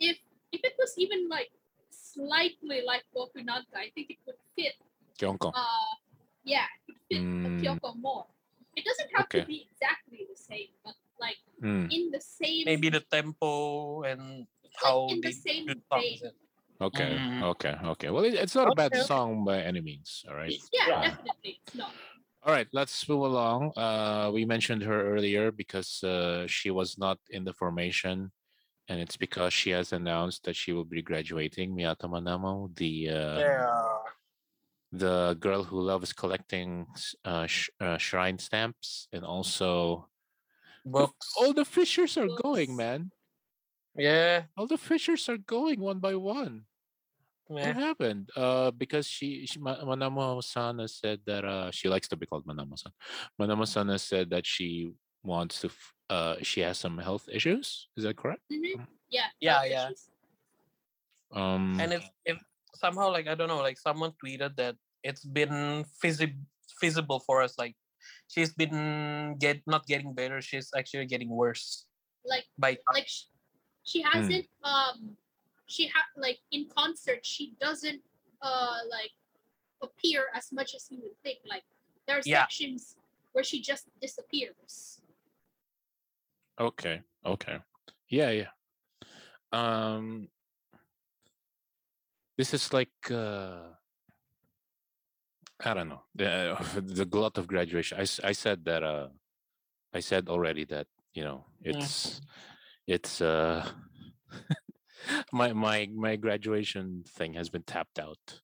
[0.00, 0.18] if
[0.52, 1.50] if it was even like
[1.90, 4.74] slightly like Boku Nanka, I think it would fit
[5.18, 5.52] Kyonko.
[5.54, 5.92] uh
[6.44, 7.60] yeah, it would fit Mm.
[7.62, 8.26] Kyoko more.
[8.76, 9.40] It doesn't have Okay.
[9.40, 14.44] to be exactly the same, but like Mm, in the same Maybe the tempo and
[14.76, 16.20] how in the they same vein.
[16.82, 17.16] okay.
[17.16, 17.42] Mm.
[17.56, 17.74] Okay.
[17.96, 18.10] Okay.
[18.12, 20.24] Well, it, it's not a bad song by any means.
[20.28, 20.52] All right.
[20.72, 21.00] Yeah, Yeah.
[21.08, 21.60] definitely.
[21.64, 21.96] It's not.
[22.46, 23.72] All right, let's move along.
[23.76, 28.30] Uh, we mentioned her earlier because uh, she was not in the formation,
[28.88, 31.74] and it's because she has announced that she will be graduating.
[31.74, 33.98] Miyata Manamo, the uh, Yeah.
[34.92, 36.86] the girl who loves collecting
[37.24, 40.06] uh, sh- uh, shrine stamps, and also
[40.86, 41.34] Books.
[41.36, 42.42] all the fishers are Books.
[42.42, 43.10] going, man.
[43.98, 44.44] Yeah.
[44.56, 46.66] All the fishers are going one by one.
[47.48, 47.68] Yeah.
[47.68, 48.30] What happened?
[48.34, 52.44] Uh, because she, she Ma- Manamo-san has said that uh, she likes to be called
[52.46, 52.90] Manamo-san.
[53.40, 54.90] Manamo-san has said that she
[55.22, 55.68] wants to.
[55.68, 57.88] F- uh, she has some health issues.
[57.96, 58.42] Is that correct?
[58.50, 58.86] Mhm.
[59.10, 59.26] Yeah.
[59.40, 59.84] Yeah, health yeah.
[59.86, 60.10] issues.
[61.32, 62.38] Um, And if if
[62.74, 66.38] somehow like I don't know, like someone tweeted that it's been feasi-
[66.80, 67.74] feasible for us, like
[68.26, 71.86] she's been get not getting better, she's actually getting worse
[72.24, 73.30] Like by like sh-
[73.86, 74.10] she Hmm.
[74.14, 75.16] hasn't um
[75.66, 78.00] she had like in concert she doesn't
[78.42, 79.10] uh like
[79.82, 81.38] appear as much as you would think.
[81.48, 81.64] Like
[82.06, 82.42] there are Yeah.
[82.42, 82.96] sections
[83.32, 85.00] where she just disappears.
[86.58, 87.02] okay.
[87.24, 87.58] Okay.
[88.08, 88.30] Yeah.
[88.30, 88.50] Yeah.
[89.52, 90.28] Um.
[92.38, 92.92] This is like.
[93.10, 93.74] Uh,
[95.64, 97.98] I don't know the the glut of graduation.
[97.98, 99.08] I, I said that uh,
[99.92, 102.20] I said already that you know it's
[102.86, 103.64] it's uh
[105.32, 108.40] my my my graduation thing has been tapped out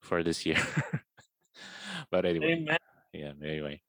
[0.00, 0.58] for this year.
[2.10, 2.78] but anyway, Amen.
[3.12, 3.32] yeah.
[3.42, 3.82] Anyway,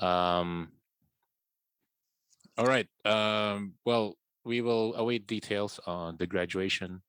[0.00, 0.72] um.
[2.58, 2.88] All right.
[3.04, 3.74] Um.
[3.84, 7.02] Well, we will await details on the graduation.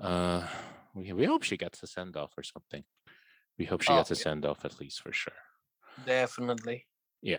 [0.00, 0.46] Uh,
[0.94, 2.84] we we hope she gets a send off or something.
[3.58, 4.22] We hope she Oh, gets a yeah.
[4.22, 5.32] send off at least for sure.
[6.04, 6.86] Definitely.
[7.22, 7.38] Yeah.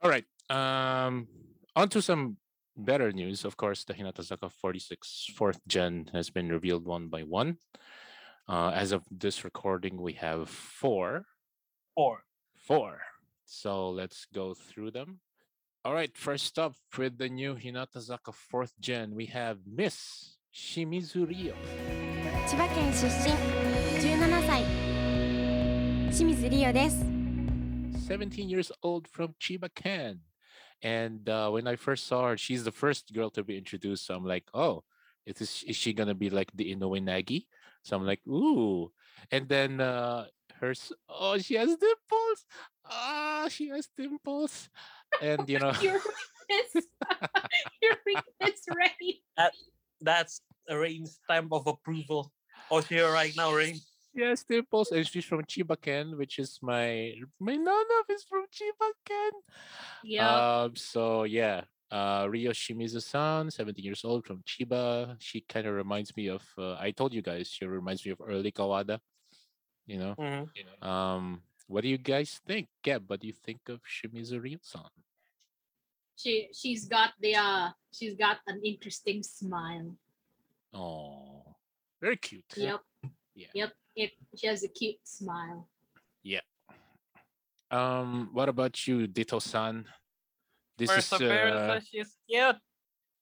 [0.00, 0.24] All right.
[0.48, 1.26] Um,
[1.74, 2.36] on to some
[2.78, 7.58] better news, of course, the Hinatazaka 46 fourth gen has been revealed one by one.
[8.48, 11.26] Uh, as of this recording, we have four.
[11.94, 12.24] Four.
[12.54, 13.00] Four.
[13.44, 15.20] So let's go through them.
[15.84, 21.54] All right, first up with the new Hinatazaka fourth gen, we have Miss Shimizu Rio.
[22.46, 23.34] 千葉県出身
[24.00, 24.64] 17歳
[26.10, 27.04] 清水理央です
[28.08, 30.18] 17 years old from Chiba, Ken.
[30.82, 34.06] And uh, when I first saw her, she's the first girl to be introduced.
[34.06, 34.84] So I'm like, oh,
[35.26, 37.46] is, this, is she going to be like the Inoue Nagi?
[37.82, 38.90] So I'm like, ooh.
[39.30, 40.26] And then uh,
[40.60, 40.74] her,
[41.08, 42.44] oh, she has dimples.
[42.86, 44.68] Ah, she has dimples.
[45.20, 46.00] And, you know, Your
[46.48, 46.86] weakness
[47.82, 49.22] your weakness ready.
[50.00, 52.32] That's a Rain stamp of approval.
[52.70, 53.78] Oh, here right now, Rain.
[54.18, 54.90] She has dimples.
[54.90, 59.30] And she's from Chiba Ken, which is my, my nana is from Chiba Ken.
[60.02, 60.62] Yeah.
[60.64, 65.14] Um, so yeah, uh, Rio Shimizu-san, 17 years old from Chiba.
[65.20, 66.42] She kind of reminds me of.
[66.58, 68.98] Uh, I told you guys, she reminds me of early Kawada.
[69.86, 70.14] You know.
[70.18, 70.84] Mhm.
[70.84, 73.08] Um, what do you guys think, Gab?
[73.08, 74.90] What do you think of Shimizu Rio-san?
[76.18, 79.94] she she's got the uh she's got an interesting smile.
[80.74, 81.54] Oh,
[82.00, 82.44] very cute.
[82.56, 82.80] Yep.
[83.38, 83.54] Yeah.
[83.54, 83.70] Yep.
[83.94, 85.70] It she has a cute smile.
[86.26, 86.42] Yeah.
[87.70, 89.86] Um, what about you, Ditto-san?
[90.76, 92.56] This First is uh, appearance, she's cute.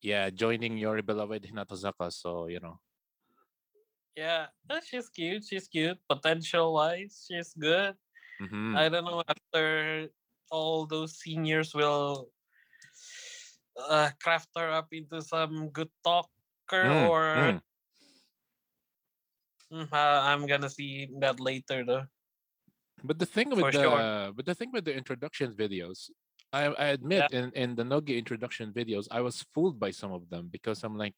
[0.00, 2.09] yeah, joining your beloved Hinatazaka.
[2.12, 2.81] So you know,
[4.16, 5.44] Yeah, uh, she's cute.
[5.44, 5.98] She's cute.
[6.09, 7.96] Potential wise, she's good.
[8.40, 8.76] mhm.
[8.76, 10.09] I don't know after
[10.52, 12.29] all those seniors will
[13.76, 16.29] uh, craft her up into some good talker
[16.72, 17.22] Mm, or
[17.57, 17.61] mm.
[19.72, 22.07] Mm, uh, I'm gonna see that later though.
[23.02, 24.33] But the thing with For the sure.
[24.33, 26.11] but the thing with the introduction videos,
[26.52, 30.29] I I admit in in the Nogi introduction videos, I was fooled by some of
[30.31, 31.14] them because I'm like,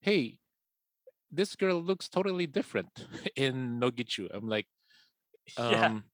[0.00, 0.38] hey,
[1.30, 2.90] this girl looks totally different
[3.36, 4.28] in Nogichu.
[4.34, 4.66] I'm like,
[5.58, 5.86] yeah.
[5.86, 6.04] um,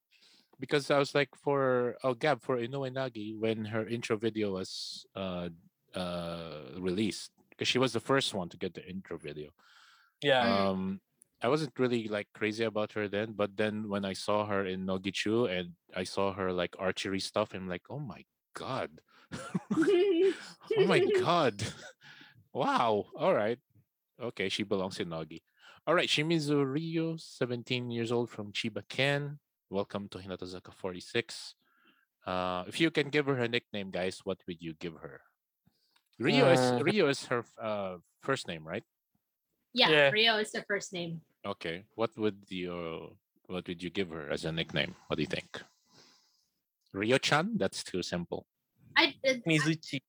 [0.59, 5.05] because I was like for oh Gab for Inoue Nagi when her intro video was
[5.15, 5.49] uh
[5.95, 9.49] uh released because she was the first one to get the intro video.
[10.21, 10.45] Yeah.
[10.45, 10.59] Mm.
[10.69, 11.01] Um,
[11.43, 14.87] I wasn't really like crazy about her then, but then when I saw her in
[14.87, 18.23] Nogichu and I saw her like archery stuff, I'm like, oh my
[18.55, 18.89] god,
[19.75, 21.61] oh my god,
[22.53, 23.07] wow.
[23.19, 23.59] All right,
[24.21, 25.43] okay, she belongs in Nogi.
[25.85, 29.37] All right, Shimizu Rio, 17 years old from Chiba Ken.
[29.69, 31.55] Welcome to Hinatazaka 46.
[32.25, 35.19] Uh, if you can give her a nickname, guys, what would you give her?
[36.19, 36.83] Rio is Mm.
[36.85, 38.83] Rio is her uh, first name, right?
[39.73, 40.09] yeah, Yeah.
[40.11, 41.19] Rio is the first name.
[41.45, 41.83] Okay.
[41.95, 43.15] What would you
[43.47, 44.95] what would you give her as a nickname?
[45.07, 45.61] What do you think?
[46.93, 47.57] Rio-chan?
[47.57, 48.45] That's too simple.
[48.95, 49.99] I uh, Mizuchi.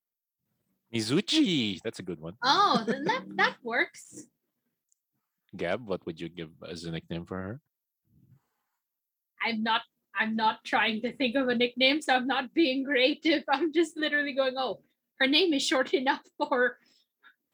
[0.95, 1.81] Mizuchi.
[1.83, 2.35] That's a good one.
[2.45, 4.27] oh then that that works.
[5.57, 7.61] Gab, what would you give as a nickname for her?
[9.43, 9.83] I'm not
[10.17, 13.43] I'm not trying to think of a nickname, so I'm not being creative.
[13.49, 14.83] I'm just literally going, oh,
[15.19, 16.79] her name is short enough for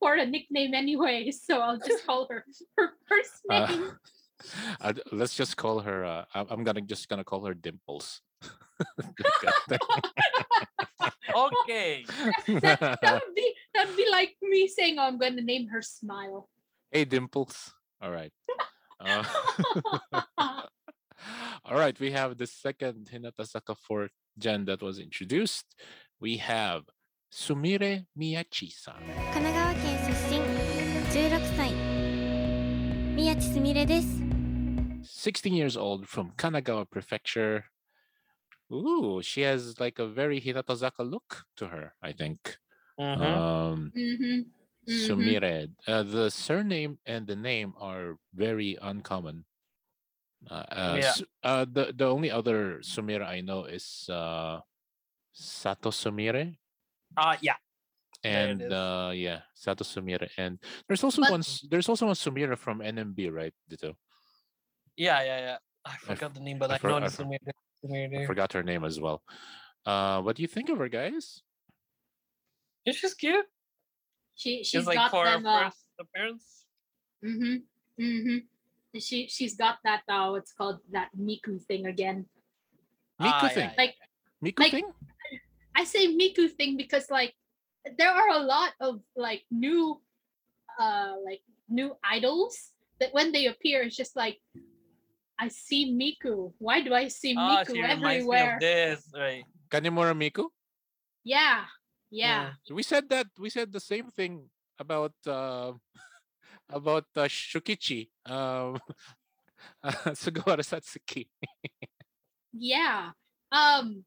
[0.00, 2.44] for a nickname anyway, so I'll just call her
[2.76, 3.92] her first Uh, name.
[4.80, 6.04] I'd- let's just call her.
[6.04, 8.22] Uh, I'm I'm gonna just gonna call her Dimples.
[11.36, 12.04] Okay.
[12.48, 15.68] that, that would be that would be like me saying, oh, I'm going to name
[15.68, 16.48] her Smile.
[16.90, 17.72] hey, Dimples.
[18.02, 18.32] All right.
[18.98, 19.22] Uh,
[21.64, 21.98] all right.
[22.00, 25.66] We have the second Hinatazaka fourth gen that was introduced.
[26.20, 26.84] We have
[27.32, 29.02] Sumire Miyachi-san.
[31.09, 31.73] 神奈川県出身16歳
[33.15, 34.07] 宮地すみれです
[35.03, 37.63] 16 years old from Kanagawa Prefecture.
[38.71, 42.37] Ooh, she has like a very Hinatazaka look to her, I think.
[42.99, 43.21] Mhm.
[43.21, 44.41] Um, hmm
[44.87, 45.69] Sumire.
[45.87, 49.45] Uh, the surname and the name are very uncommon.
[50.49, 51.11] Uh, uh, Yeah.
[51.13, 54.59] Su- uh, the, the only other Sumire I know is uh,
[55.33, 56.57] Sato Sumire.
[57.17, 57.55] Ah, yeah.
[58.22, 60.28] there it And uh, yeah, Sato Sumire.
[60.36, 61.42] And there's also But- one.
[61.70, 63.54] There's also one Sumire from NMB, right?
[63.70, 63.94] Dito.
[64.96, 65.58] Yeah, yeah, yeah.
[65.84, 68.20] I forgot the name, but I I, for- know I the for- Sumire.
[68.22, 69.22] I forgot her name as well.
[69.86, 71.40] Uh, what do you think of her, guys?
[72.84, 73.46] Yeah, she's cute.
[74.34, 75.46] She She's she's like got for her them.
[75.46, 76.46] Uh, first appearance.
[77.24, 77.56] hmm
[77.96, 78.38] hmm
[78.98, 82.26] She she's got that uh what's called that Miku thing again.
[83.20, 83.70] Miku Ah, thing.
[83.72, 83.94] yeah, Like
[84.44, 84.88] Miku like- thing?
[85.76, 87.32] I say Miku thing because like
[87.96, 90.00] there are a lot of like new
[90.78, 94.38] uh like new idols that when they appear it's just like
[95.40, 96.52] I see Miku.
[96.58, 98.54] Why do I see Ah, Miku she reminds me everywhere?
[98.56, 99.44] of this, right?
[99.72, 100.52] Kanimura Miku?
[101.24, 101.64] Yeah.
[102.10, 102.52] Yeah.
[102.70, 103.26] We said that.
[103.38, 105.72] We said the same thing about uh,
[106.68, 108.76] about uh, Shukichi, um,
[110.12, 111.28] Sugawara Satsuki.
[112.52, 113.12] Yeah.
[113.52, 114.04] Um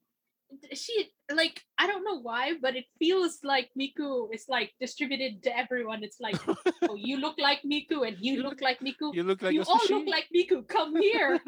[0.73, 5.57] she like I don't know why, but it feels like Miku is like distributed to
[5.57, 6.03] everyone.
[6.03, 6.39] It's like,
[6.89, 9.13] oh, you look like Miku and you look like Miku.
[9.13, 9.89] You look like you all sushi.
[9.89, 10.67] look like Miku.
[10.67, 11.39] Come here.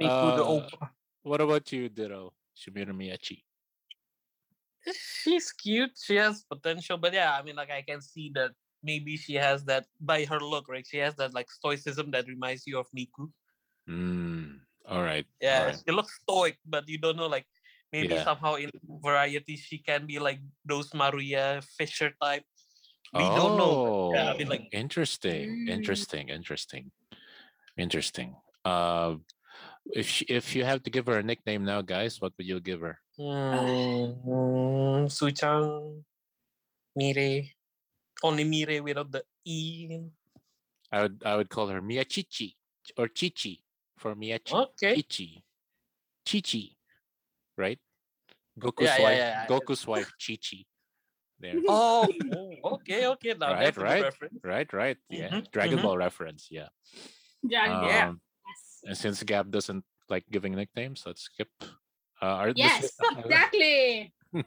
[0.00, 0.90] Miku the Uh, Oppa.
[1.22, 2.32] What about you, Ditto?
[2.56, 3.42] Sumire Miyachi.
[4.94, 5.92] She's cute.
[6.00, 9.64] She has potential, but yeah, I mean, like I can see that maybe she has
[9.64, 10.86] that by her look, right?
[10.86, 13.30] She has that like stoicism that reminds you of Miku.
[13.88, 15.26] Mm, all right.
[15.40, 15.76] Yeah, right.
[15.76, 17.46] she looks stoic, but you don't know like
[17.92, 18.24] maybe Yeah.
[18.24, 22.44] somehow in variety she can be like those Maria Fisher type.
[23.12, 24.12] We oh, don't know.
[24.14, 25.70] yeah, I mean, like- interesting, Mm.
[25.70, 26.92] interesting, interesting,
[27.76, 28.36] interesting.
[28.64, 29.16] Uh,
[29.96, 32.60] if she, if you have to give her a nickname now, guys, what would you
[32.60, 33.00] give her?
[33.18, 36.04] Mm, Suchang,
[36.94, 37.48] Mire,
[38.22, 39.88] only Mire without the E.
[40.92, 42.56] I would I would call her Miyachichi
[42.96, 43.64] or Chichi
[43.98, 44.52] for Miyachi.
[44.54, 44.96] Okay.
[44.96, 45.44] Chichi.
[46.24, 46.76] Chichi.
[47.56, 47.78] Right?
[48.58, 49.18] Goku's Yeah, yeah, wife.
[49.18, 49.46] yeah, yeah.
[49.46, 50.66] Goku's wife, Chichi.
[51.40, 51.54] There.
[51.68, 52.08] Oh,
[52.78, 53.34] okay, okay.
[53.38, 54.02] Now Right, that's a good right.
[54.02, 54.40] reference.
[54.42, 54.98] Right, right.
[55.10, 55.28] Yeah.
[55.30, 55.82] Mhm, Dragon mhm.
[55.82, 56.48] Ball reference.
[56.50, 56.68] Yeah.
[57.42, 57.66] Yeah.
[57.86, 58.08] Yeah.
[58.08, 58.60] Um, yes.
[58.86, 61.50] And since Gab doesn't like giving nicknames, let's skip.
[62.20, 64.12] Uh, are, this- Yes, uh, exactly.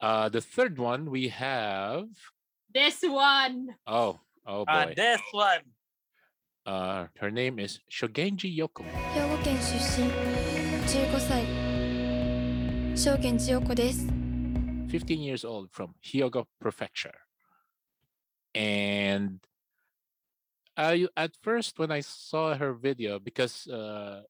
[0.00, 2.08] uh, the third one we have.
[2.74, 3.76] This one.
[3.86, 4.94] Oh, oh Ah, boy.
[4.96, 5.60] this one.
[6.65, 8.83] Uh, her name is Shogenji Yoko.
[9.13, 10.07] 兵庫県出身
[10.85, 11.43] 15歳
[12.97, 14.07] 証券千代子です
[14.87, 17.13] 15 years old from Hyogo Prefecture.
[18.55, 19.39] And
[20.75, 24.23] I at first when I saw her video because uh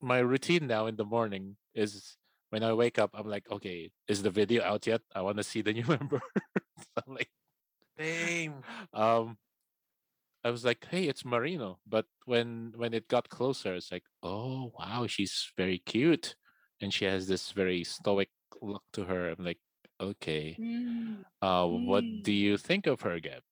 [0.00, 2.16] my routine now in the morning is
[2.50, 5.42] when I wake up I'm like okay is the video out yet I want to
[5.44, 6.20] see the new member
[6.78, 7.30] So I'm like
[7.98, 8.62] Same.
[8.92, 9.36] um
[10.43, 14.71] I was like hey it's Marino but when when it got closer it's like oh
[14.77, 16.35] wow she's very cute
[16.81, 18.29] and she has this very stoic
[18.61, 19.59] look to her I'm like
[19.99, 21.23] okay Mm.
[21.41, 22.35] uh, what do Mm.
[22.35, 23.43] you think of her, Gab?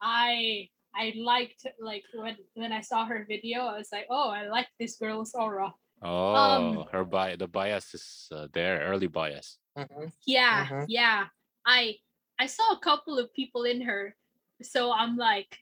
[0.00, 4.48] I I liked like when when I saw her video, I was like, oh, I
[4.48, 5.72] like this girl's aura.
[6.02, 9.58] Oh, her bias, the bias is uh, there, early bias.
[9.76, 10.12] Mhm.
[10.26, 10.84] Yeah, Mhm.
[10.88, 11.26] yeah.
[11.64, 11.98] I
[12.38, 14.16] I saw a couple of people in her,
[14.60, 15.56] so I'm like,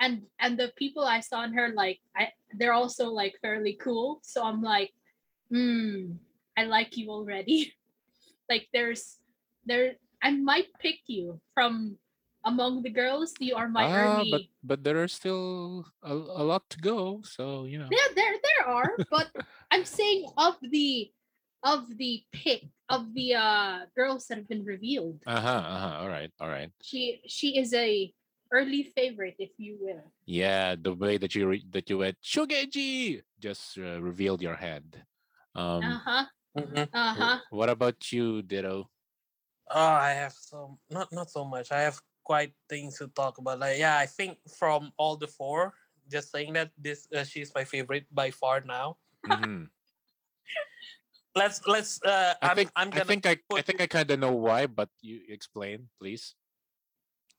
[0.00, 4.20] and and the people I saw in her, like, I they're also like fairly cool.
[4.22, 4.92] So I'm like,
[5.50, 6.18] hmm,
[6.56, 7.72] I like you already.
[8.50, 9.18] like, there's
[9.64, 11.96] there, I might pick you from
[12.44, 13.34] among the girls.
[13.38, 14.30] You are my ah, early.
[14.30, 17.88] but but there are still a, a lot to go, so you know.
[17.90, 19.30] Yeah, there there are, but
[19.70, 21.10] I'm saying of the
[21.62, 25.22] of the pick of the uh girls that have been revealed.
[25.26, 25.62] Uh huh.
[25.62, 25.94] Uh huh.
[26.02, 26.30] All right.
[26.40, 26.70] All right.
[26.82, 28.12] She she is a
[28.52, 30.12] early favorite, if you will.
[30.26, 35.00] Yeah, the way that you re- that you went Shogenji just uh, revealed your hand.
[35.56, 36.24] Um, Uh huh.
[36.56, 36.88] Mhm.
[36.92, 37.38] Uh huh.
[37.50, 38.88] What about you, Ditto?
[39.72, 41.72] Oh, I have so not not so much.
[41.72, 43.58] I have quite things to talk about.
[43.58, 45.74] Like, yeah, I think from all the four,
[46.12, 49.00] just saying that this uh, she's my favorite by far now.
[49.26, 49.68] Mhm.
[51.34, 51.96] Let's let's.
[52.04, 53.04] Uh, I I'm, think I'm gonna.
[53.08, 56.36] think I, I think I kind of know why, but you explain, please.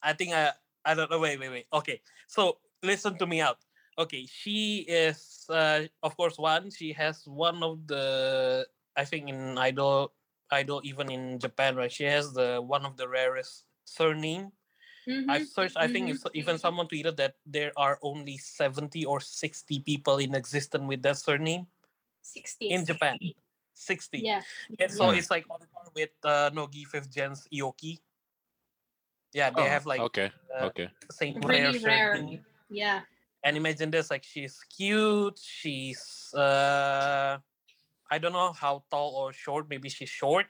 [0.02, 0.52] I think I
[0.86, 1.20] I don't know.
[1.20, 1.68] Wait, wait, wait.
[1.72, 3.58] Okay, so listen to me out.
[3.98, 6.72] Okay, she is uh, of course one.
[6.72, 8.66] She has one of the
[8.98, 10.14] I think in idol
[10.52, 11.92] idol even in Japan, right?
[11.92, 14.52] She has the one of the rarest surname.
[15.08, 15.30] Mm-hmm.
[15.30, 15.76] I've searched.
[15.76, 20.34] I think if, even someone tweeted that there are only seventy or sixty people in
[20.34, 21.68] existence with that surname
[22.22, 23.20] sixty in Japan.
[23.74, 24.20] Sixty.
[24.20, 24.42] Yeah.
[24.80, 25.18] Yeah, so Yeah.
[25.20, 28.00] it's like on par with uh, Nogi Fifth Gen's Ioki.
[29.34, 30.32] Yeah, they Oh, have like okay.
[30.54, 30.90] uh, okay.
[31.12, 32.40] same Pretty rare rare.
[32.70, 33.02] Yeah.
[33.44, 35.38] And imagine this, like she's cute.
[35.42, 37.38] She's uh,
[38.10, 39.68] I don't know how tall or short.
[39.70, 40.46] Maybe she's short,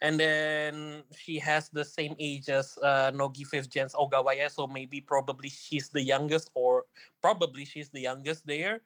[0.00, 4.50] and then she has the same age as uh, Nogi Fifth Gen's Ogawa Aya.
[4.50, 6.84] So maybe probably she's the youngest, or
[7.22, 8.82] probably she's the youngest there.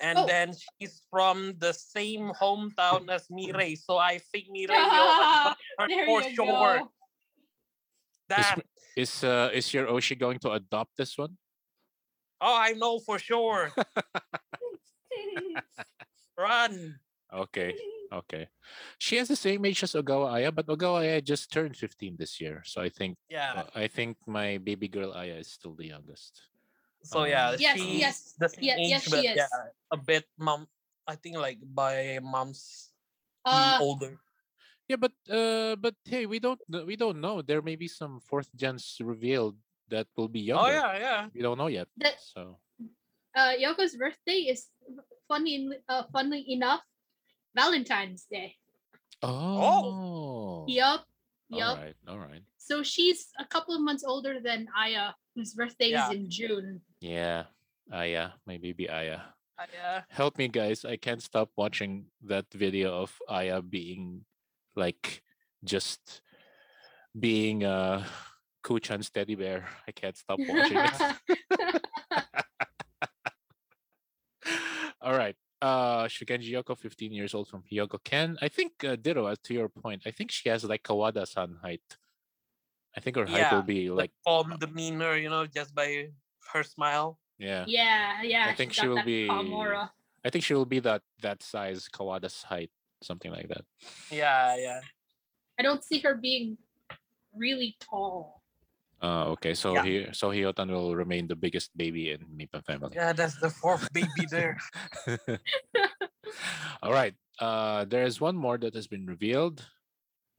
[0.00, 0.26] And Oh.
[0.26, 3.74] then she's from the same hometown as Mirei.
[3.76, 6.86] So I think Mirei Ah, her there for you sure.
[8.28, 8.36] Go.
[8.36, 8.58] That
[8.96, 11.36] Is uh is your Oshi going to adopt this one?
[12.40, 13.70] oh, I know for sure.
[16.38, 16.98] Run.
[17.32, 17.74] Okay.
[18.08, 18.48] Okay.
[18.96, 22.40] She has the same age as Ogawa Aya, but Ogawa Aya just turned 15 this
[22.40, 22.64] year.
[22.64, 23.52] So I think Yeah.
[23.52, 26.40] uh, I think my baby girl Aya is still the youngest.
[27.04, 29.36] So yeah, Um, Yes, she's yes, the same yes, age, yes, she but is.
[29.36, 29.52] yeah,
[29.92, 30.64] a bit mom.
[31.04, 32.96] I think like by mom's
[33.44, 34.16] Uh, older.
[34.88, 37.42] Yeah, but uh but hey, we don't we don't know.
[37.44, 39.56] There may be some fourth gens revealed
[39.92, 40.64] that will be younger.
[40.64, 41.20] Oh yeah, yeah.
[41.34, 41.88] We don't know yet.
[42.00, 42.56] That- So
[43.36, 44.66] uh, Yoko's birthday is
[45.28, 46.80] funny, uh, funny enough,
[47.54, 48.56] Valentine's Day.
[49.22, 50.64] Oh.
[50.66, 51.04] Yup,
[51.52, 51.78] All yup.
[51.78, 51.96] right.
[52.08, 52.42] All right.
[52.56, 56.08] So she's a couple of months older than Aya, whose birthday Yeah.
[56.08, 56.80] is in June.
[57.00, 57.44] Yeah.
[57.92, 59.20] Aya, my baby Aya.
[59.74, 60.06] Yeah.
[60.06, 64.22] help me guys i can't stop watching that video of aya being
[64.78, 65.22] like
[65.64, 66.22] just
[67.18, 68.06] being a
[68.64, 69.68] kuchan's teddy bear.
[69.86, 70.92] I can't stop watching it.
[75.02, 78.36] All right uh shigenji yoko 15 years old from hyogo ken.
[78.40, 81.82] I think uh, ditto uh, to your point i think she has like kawada-san height.
[82.96, 86.10] I think her height will be Like like calm demeanor, you know, just by
[86.52, 87.18] her smile.
[87.38, 87.64] yeah.
[87.68, 88.46] Yeah, yeah.
[88.48, 89.52] I think she will be calm
[90.24, 92.70] i think she will be that that size kawada's height
[93.02, 93.64] something like that.
[94.10, 94.80] Yeah, yeah.
[95.58, 96.58] I don't see her being
[97.34, 98.42] really tall.
[99.00, 99.84] Oh, okay, so yeah.
[99.84, 102.98] he so Hiyotan will remain the biggest baby in Mipan family.
[102.98, 104.58] Yeah, that's the fourth baby there.
[106.82, 107.14] All right.
[107.38, 109.62] Uh, there is one more that has been revealed,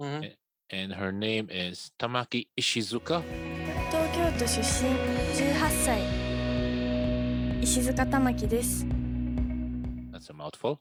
[0.01, 0.35] mm-hmm.
[0.69, 3.23] and her name is Tamaki Ishizuka.
[3.89, 4.91] 東京都出身
[5.33, 6.03] 18歳
[7.63, 8.85] 石塚玉木です
[10.11, 10.79] That's a mouthful.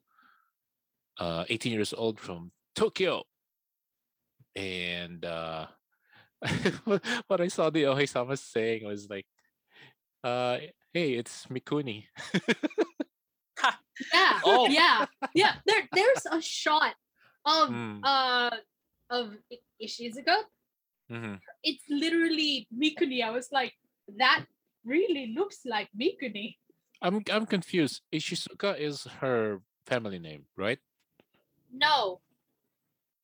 [1.19, 3.25] Uh, 18 years old from Tokyo.
[4.57, 5.67] And uh
[7.27, 9.27] what I saw the Ohisama saying was like,
[10.23, 10.59] uh,
[10.95, 12.05] hey, it's Mikuni.
[14.15, 14.39] Yeah.
[14.45, 14.69] Oh.
[14.71, 15.07] Yeah.
[15.35, 15.55] Yeah.
[15.67, 16.95] There there's a shot
[17.45, 18.01] of Mm.
[18.05, 18.55] uh
[19.11, 20.47] of I- Ishizuka.
[21.11, 21.41] Mhm.
[21.65, 23.25] It's literally Mikuni.
[23.25, 23.75] I was like,
[24.19, 24.47] that
[24.85, 26.55] really looks like Mikuni.
[27.03, 28.03] I'm I'm confused.
[28.15, 30.79] Ishizuka is her family name, right?
[31.73, 32.21] No.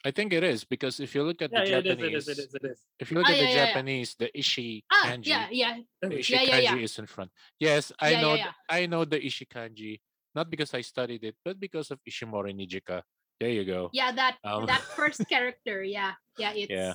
[0.05, 2.29] I think it is because if you look at Yeah, the yeah, it is, Japanese,
[2.29, 2.83] it is, it is, it is.
[3.01, 3.67] if you look Ah, at the yeah, yeah, yeah.
[3.67, 5.79] Japanese, the Ishi kanji, Ah, kanji, yeah, yeah.
[6.03, 6.85] the Ishi Yeah, yeah, kanji yeah.
[6.85, 7.31] is in front.
[7.59, 8.35] Yes, I Yeah, know.
[8.37, 10.01] yeah, th- I know the Ishi kanji,
[10.35, 13.03] not because I studied it, but because of Ishimori Nijika.
[13.41, 13.89] There you go.
[13.93, 15.83] Yeah, that Um, that first character.
[15.83, 16.13] Yeah.
[16.39, 16.95] Yeah, it's Yeah.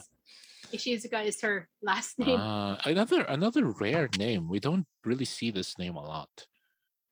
[0.71, 2.37] Ishizuka is her last name.
[2.37, 4.47] Ah, another another rare name.
[4.47, 6.29] We don't really see this name a lot.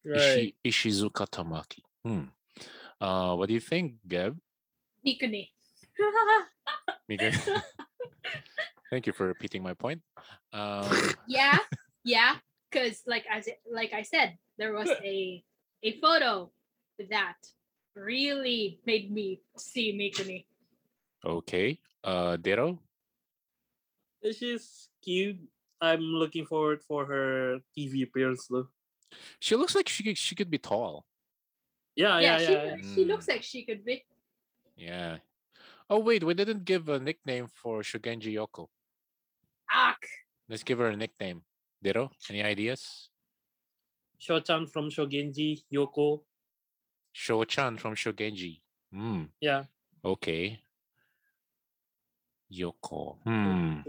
[0.05, 0.21] Right.
[0.21, 1.81] Ishi, Ishizuka Tamaki.
[2.05, 2.29] Hmm.
[2.99, 4.37] Uh, what do you think, Gab?
[5.05, 5.49] Mikuni.
[7.07, 7.31] Mika?
[8.89, 10.01] Thank you for repeating my point.
[10.53, 10.87] Um,
[11.27, 11.57] yeah,
[12.03, 12.35] yeah.
[12.69, 15.43] Because like as it, like I said, there was a
[15.83, 16.51] a photo
[17.09, 17.35] that
[17.95, 20.45] really made me see Mikuni.
[21.25, 21.79] okay.
[22.03, 22.79] Uh, Dero?
[24.23, 25.37] She's cute.
[25.81, 28.67] I'm looking forward for her TV appearance though.
[29.39, 31.05] She looks like she could, she could be tall.
[31.97, 32.75] Yeah, yeah, yeah, she yeah.
[32.93, 34.05] she looks like she could be.
[34.77, 35.17] Yeah.
[35.89, 38.69] Oh wait, we didn't give a nickname for Shogenji Yoko.
[39.73, 39.97] Ak.
[40.47, 41.41] Let's give her a nickname.
[41.83, 43.09] Dero, any ideas?
[44.21, 46.21] Shochan from Shogenji, Yoko.
[47.13, 48.61] Sho-chan from Shogenji.
[48.93, 49.23] Hmm.
[49.41, 49.63] Yeah.
[50.05, 50.59] Okay.
[52.53, 53.17] Yoko.
[53.23, 53.81] Hmm.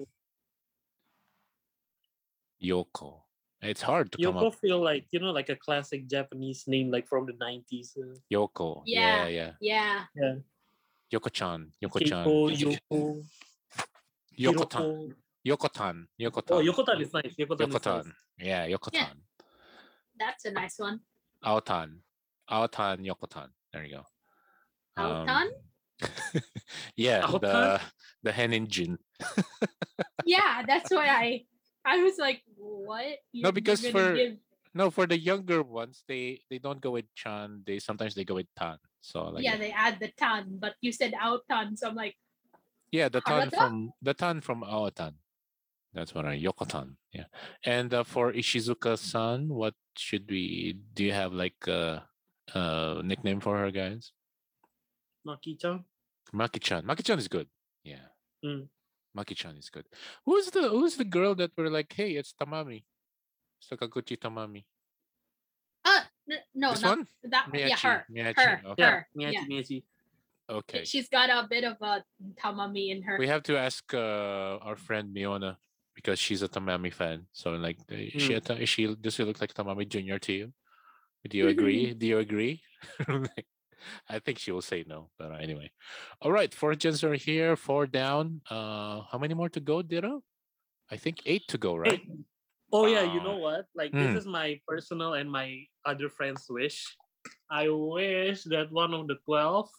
[2.62, 3.28] Yoko.
[3.61, 4.54] It's hard to come Yoko up.
[4.54, 7.96] feel like you know like a classic Japanese name like from the nineties.
[7.98, 8.82] Uh, Yoko.
[8.86, 9.26] Yeah.
[9.26, 10.04] Yeah, yeah.
[10.14, 10.34] Yeah.
[11.12, 11.72] Yoko-chan.
[11.82, 12.24] Yoko-chan.
[12.24, 13.24] Keiko, Yoko,
[14.38, 14.84] Yoko-tan.
[14.84, 15.14] Hiroko.
[15.46, 16.06] Yokotan.
[16.20, 16.50] Yokotan.
[16.50, 17.34] Oh, Yokotan is nice.
[17.38, 18.04] Yokotan, is Yokotan.
[18.04, 18.14] nice.
[18.38, 19.16] Yeah, Yokotan.
[20.18, 21.00] That's a nice one.
[21.44, 21.98] Aotan.
[22.50, 23.48] Aotan, Yokotan.
[23.72, 25.02] There you go.
[25.02, 25.46] Um, Aotan?
[26.96, 27.80] yeah, the Aotan?
[28.22, 28.98] the hen engine.
[30.24, 31.44] Yeah, that's why I
[31.89, 33.16] I was like, what?
[33.32, 34.45] No, You're because for- give-
[34.76, 37.64] No, for the younger ones, they they don't go with chan.
[37.66, 38.76] They sometimes they go with tan.
[39.01, 42.14] So like yeah, they add the tan, but you said out Tan, so I'm like,
[42.93, 43.57] yeah, the tan Harada?
[43.57, 45.16] from the tan from our Tan.
[45.97, 47.01] That's what I Yokotan.
[47.16, 47.32] Yeah.
[47.64, 52.05] And uh, for Ishizuka-san, what should we do you have like a,
[52.55, 54.12] a nickname for her guys?
[55.26, 55.84] Maki-chan.
[56.32, 56.84] Maki-chan.
[56.84, 57.49] Maki-chan is good.
[57.82, 58.12] Yeah.
[58.45, 58.68] Mm.
[59.19, 59.87] Maki-chan is good.
[60.25, 62.85] Who's the who's the girl that were like, hey, it's Tamami?
[63.59, 64.64] Sakaguchi Tamami.
[65.85, 66.01] uh,
[66.55, 67.07] no, this not one?
[67.25, 67.49] that.
[67.53, 68.37] Yeah, her, Miyachi.
[68.37, 68.83] her, Okay.
[68.83, 69.07] Yeah, her.
[69.16, 69.83] Miyachi, Yeah, Miyachi.
[70.51, 70.85] okay.
[70.85, 72.05] she's got a bit of a
[72.35, 73.19] tamami in her.
[73.19, 75.57] We have to ask uh, our friend Miona
[75.95, 77.27] because she's a Tamami fan.
[77.33, 80.19] So like, uh, is she, a Ta- is she does she look like Tamami Junior
[80.21, 80.53] to you?
[81.29, 81.93] Do you agree?
[82.01, 82.62] Do you agree?
[84.09, 85.11] Like, I think she will say no.
[85.18, 85.70] But uh, anyway,
[86.20, 86.53] all right.
[86.53, 87.57] Four gens are here.
[87.57, 88.41] Four down.
[88.51, 90.20] Uh, how many more to go, Diro?
[90.91, 92.01] I think eight to go, right?
[92.01, 92.24] Hey,
[92.70, 93.64] Oh yeah, you Uh, know what?
[93.74, 94.01] Like mm.
[94.12, 96.85] this is my personal and my other friends' wish.
[97.51, 99.70] I wish that one of the twelve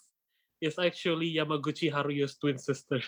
[0.62, 3.00] is actually Yamaguchi Haruyo's twin sister.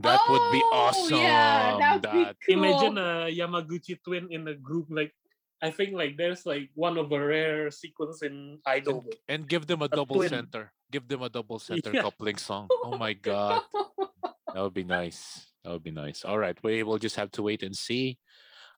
[0.00, 1.18] That would be Oh, awesome.
[1.18, 2.54] Yeah, that would be That- cool.
[2.58, 5.14] Imagine a Yamaguchi twin in a group like.
[5.60, 9.04] I think like there's like one of a rare sequence in Idol.
[9.28, 10.28] and give them a A double twin.
[10.30, 10.72] center.
[10.90, 12.02] Give them a double center Yeah.
[12.02, 12.68] coupling song.
[12.84, 13.62] Oh my god.
[14.54, 15.50] That would be nice.
[15.64, 16.24] That would be nice.
[16.24, 18.18] All right, we will just have to wait and see.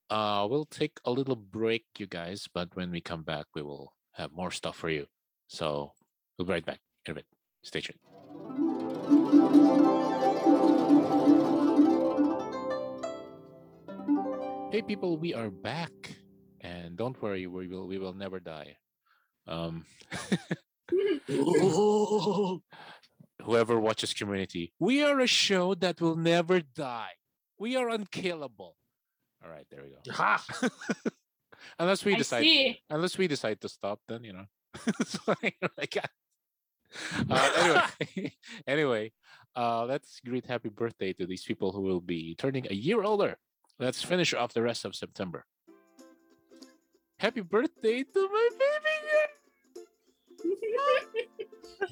[0.09, 3.93] Uh, we'll take a little break, you guys, but when we come back, we will
[4.15, 5.07] have more stuff for you.
[5.49, 5.93] So
[6.39, 7.27] we'll be right back in a bit.
[7.63, 7.99] Stay tuned.
[14.71, 15.91] Hey people, we are back,
[16.61, 18.77] and don't worry, we will we will never die.
[19.47, 19.87] Um,
[23.45, 27.13] whoever watches Community, we are a show that will never die.
[27.59, 28.77] We are unkillable.
[29.45, 30.13] All right, there we go.
[30.13, 30.45] Ha!
[31.79, 32.81] unless we I decide, see.
[32.91, 34.47] unless we decide to stop, then you know.
[35.01, 35.19] It's.
[35.29, 35.97] Like,
[37.31, 38.33] uh, anyway,
[38.67, 39.13] anyway,
[39.57, 43.39] uh, let's greet happy birthday to these people who will be turning a year older.
[43.79, 45.47] Let's finish off the rest of September.
[47.21, 49.29] Happy birthday to my baby girl!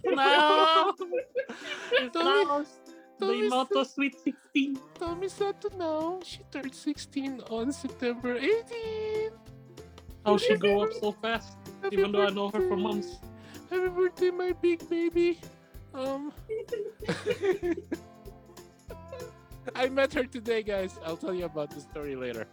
[0.16, 0.94] no!
[1.92, 2.64] It's Tommy- now
[3.20, 4.80] Tommy the Moto Sweet 16.
[4.98, 6.20] Tomisato Nao.
[6.24, 9.30] She turned 16 on September 18.
[10.24, 13.18] How she grow up so fast, Happy even though I know her for months.
[13.68, 15.40] Happy birthday, my big baby.
[15.92, 16.32] Um,
[19.74, 20.98] I met her today, guys.
[21.04, 22.46] I'll tell you about the story later.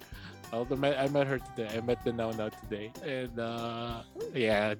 [0.54, 1.70] I'll, I met her today.
[1.78, 4.76] I met the now now today, and uh, yeah,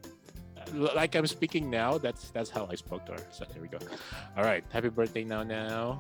[0.74, 1.97] like I'm speaking now.
[1.97, 3.24] That's that's how I spoke to her.
[3.32, 3.80] So there we go.
[4.38, 5.99] All right, happy birthday now now.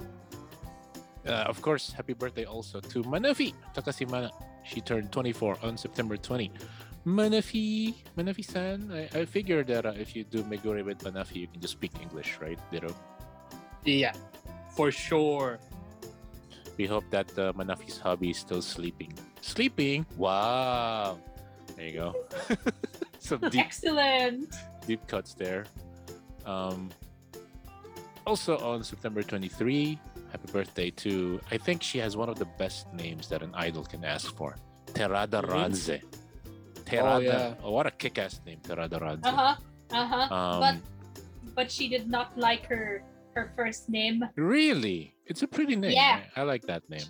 [1.27, 4.31] Uh, of course, happy birthday also to Manafi Takase Mana.
[4.63, 6.51] She turned 24 on September 20.
[7.05, 8.91] Manafi, Manafi-san.
[8.91, 11.91] I, I figured that uh, if you do Megure with Manafi, you can just speak
[12.01, 12.95] English, right, Ditto?
[13.85, 14.13] Yeah,
[14.75, 15.59] for sure.
[16.77, 19.13] We hope that uh, Manafi's hobby is still sleeping.
[19.41, 20.05] Sleeping?
[20.17, 21.19] Wow.
[21.75, 22.15] There you go.
[23.19, 24.53] Some deep, Excellent.
[24.85, 25.65] deep cuts there.
[26.45, 26.89] Um,
[28.27, 29.97] also on September 23,
[30.31, 33.83] happy birthday to, I think she has one of the best names that an idol
[33.83, 34.55] can ask for.
[34.93, 35.49] Terada Mhm.
[35.49, 36.01] Ranze.
[36.85, 37.23] Terada.
[37.23, 37.53] yeah.
[37.63, 39.25] oh, what a kick ass name, Terada Ranze.
[39.25, 39.55] Uh huh.
[39.91, 40.35] Uh huh.
[40.35, 40.75] Um, but
[41.55, 43.01] but she did not like her
[43.33, 44.23] her first name.
[44.35, 45.14] really?
[45.27, 45.91] It's a pretty name.
[45.91, 46.21] Yeah.
[46.35, 47.05] I, I like that name.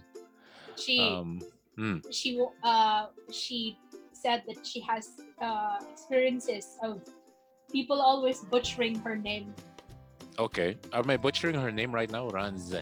[0.77, 1.39] She Um,
[1.77, 3.77] mm, she uh she
[4.13, 5.09] said that she has
[5.41, 7.03] uh experiences of
[7.71, 9.53] people always butchering her name.
[10.39, 10.77] okay.
[10.93, 12.29] Am I butchering her name right now?
[12.29, 12.81] Ranze.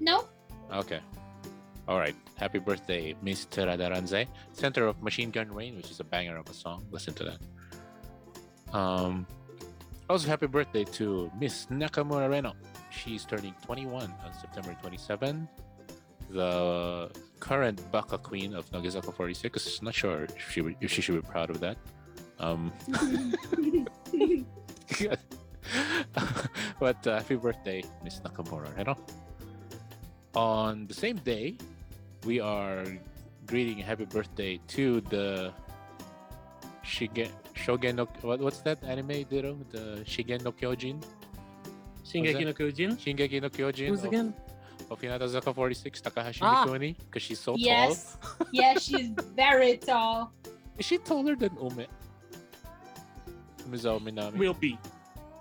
[0.00, 0.24] No.
[0.72, 1.00] Okay.
[1.88, 2.16] All right.
[2.36, 6.48] Happy birthday, Miss Terada Ranze, center of Machine Gun Rain, which is a banger of
[6.50, 6.84] a song.
[6.90, 7.40] Listen to that.
[8.76, 9.26] Um,
[10.10, 12.52] also, happy birthday to Miss Nakamura Reno.
[12.96, 15.48] She's turning 21 on September 27.
[16.30, 19.82] The current Baka Queen of Nogizaka 46.
[19.82, 21.76] Not sure if she, if she should be proud of that.
[22.38, 22.72] Um,
[26.80, 28.76] but uh, happy birthday, Miss Nakamura.
[28.78, 28.96] You know,
[30.34, 31.56] on the same day,
[32.24, 32.84] we are
[33.46, 35.52] greeting happy birthday to the
[36.84, 39.58] Shige Shogen no what, what's that anime Diro?
[39.70, 41.02] The Shigen no Kyojin?
[42.06, 42.96] Shingeki no Kyojin.
[42.96, 44.34] Shingeki no Kyojin Who's again?
[44.90, 46.64] of Hinata Zaka 46, Takahashi Ah.
[46.66, 48.16] Mikuni, because she's so yes.
[48.52, 50.30] yes, she's very tall.
[50.44, 50.52] tall.
[50.78, 51.86] Is she taller than Ume?
[53.70, 54.36] Mizuo Minami.
[54.38, 54.78] Will be.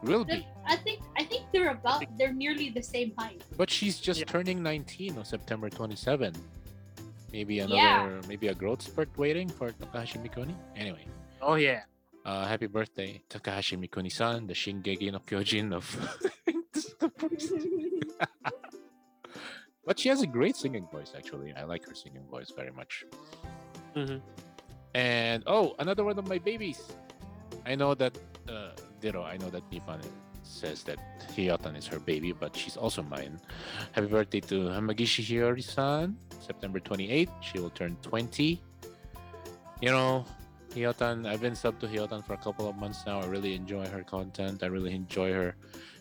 [0.01, 0.47] Will They're- be.
[0.65, 3.43] I think I think they're about they're nearly the same height.
[3.55, 4.25] But she's just Yeah.
[4.25, 6.33] turning 19 on September 27.
[7.31, 8.21] Maybe another, Yeah.
[8.27, 10.55] maybe a growth spurt waiting for Takahashi Mikuni.
[10.75, 11.05] Anyway,
[11.41, 11.81] Oh yeah.
[12.25, 15.85] uh, happy birthday, Takahashi Mikuni-san, the Shingeki no Kyojin of.
[19.85, 21.53] but she has a great singing voice, actually.
[21.53, 23.05] I like her singing voice very much.
[23.95, 24.21] Mhm.
[24.93, 26.81] And oh, another one of my babies.
[27.65, 28.17] I know that
[28.47, 28.71] uh,
[29.01, 29.99] Diro, I know that Nippon
[30.43, 30.99] says that
[31.35, 33.39] Hiyotan is her baby, but she's also mine.
[33.91, 37.31] Happy birthday to Hamagishi Hiyori-san, September 28th.
[37.41, 38.61] She will turn 20.
[39.81, 40.25] You know,
[40.73, 43.19] Hiyotan, I've been sub to Hiyotan for a couple of months now.
[43.19, 44.63] I really enjoy her content.
[44.63, 45.55] I really enjoy her.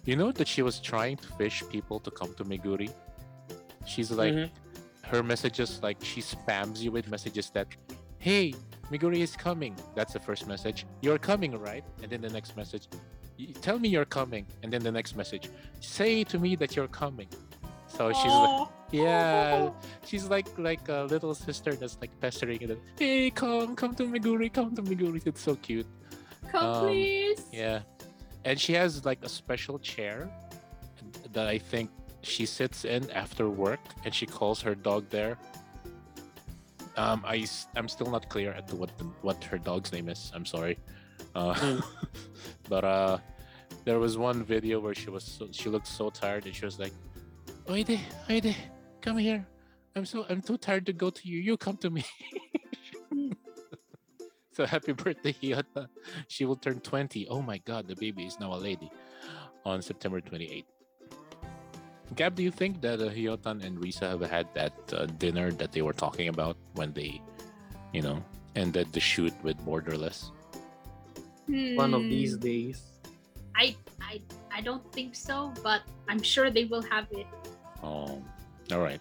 [0.04, 2.90] You know that she was trying to fish people to come to Meguri?
[3.86, 4.50] She's like, Mhm.
[5.12, 7.68] her messages like she spams you with messages that
[8.18, 8.54] hey
[8.90, 9.74] Miguri is coming.
[9.94, 10.86] That's the first message.
[11.02, 11.84] You're coming right?
[12.02, 12.88] And then the next message
[13.60, 14.46] tell me you're coming.
[14.62, 15.48] And then the next message
[15.80, 17.28] say to me that you're coming.
[17.86, 19.70] So she's like yeah.
[20.08, 24.04] She's like like a little sister that's like pestering and then, hey come come to
[24.04, 25.20] Miguri come to Miguri.
[25.26, 25.86] It's so cute.
[26.52, 27.40] Come Um, please.
[27.52, 27.80] yeah.
[28.44, 30.30] And she has like a special chair
[31.32, 31.90] that I think
[32.22, 35.38] she sits in after work and she calls her dog there.
[36.96, 40.30] Um, I, I'm still not clear at what the, what her dog's name is.
[40.34, 40.78] I'm sorry.
[41.34, 41.84] Uh, Mm.
[42.68, 43.18] but uh,
[43.84, 46.78] there was one video where she was so, she looked so tired and she was
[46.78, 46.92] like,
[47.66, 48.54] Oide, Oide,
[49.00, 49.46] come here.
[49.96, 51.38] I'm so I'm too tired to go to you.
[51.38, 52.04] You come to me.
[54.54, 55.88] so happy birthday, Hiyata.
[56.28, 57.28] She will turn 20.
[57.28, 58.90] Oh my god, the baby is now a lady
[59.64, 60.64] on September 28th.
[62.14, 65.72] Gab, do you think that uh, Hiyotan and Risa have had that uh, dinner that
[65.72, 67.20] they were talking about when they,
[67.92, 68.22] you know,
[68.54, 70.30] ended the shoot with Borderless?
[71.74, 72.82] One of these Hmm, days.
[73.56, 77.26] I I I don't think so, but I'm sure they will have it.
[77.82, 78.22] Oh,
[78.72, 79.00] all right.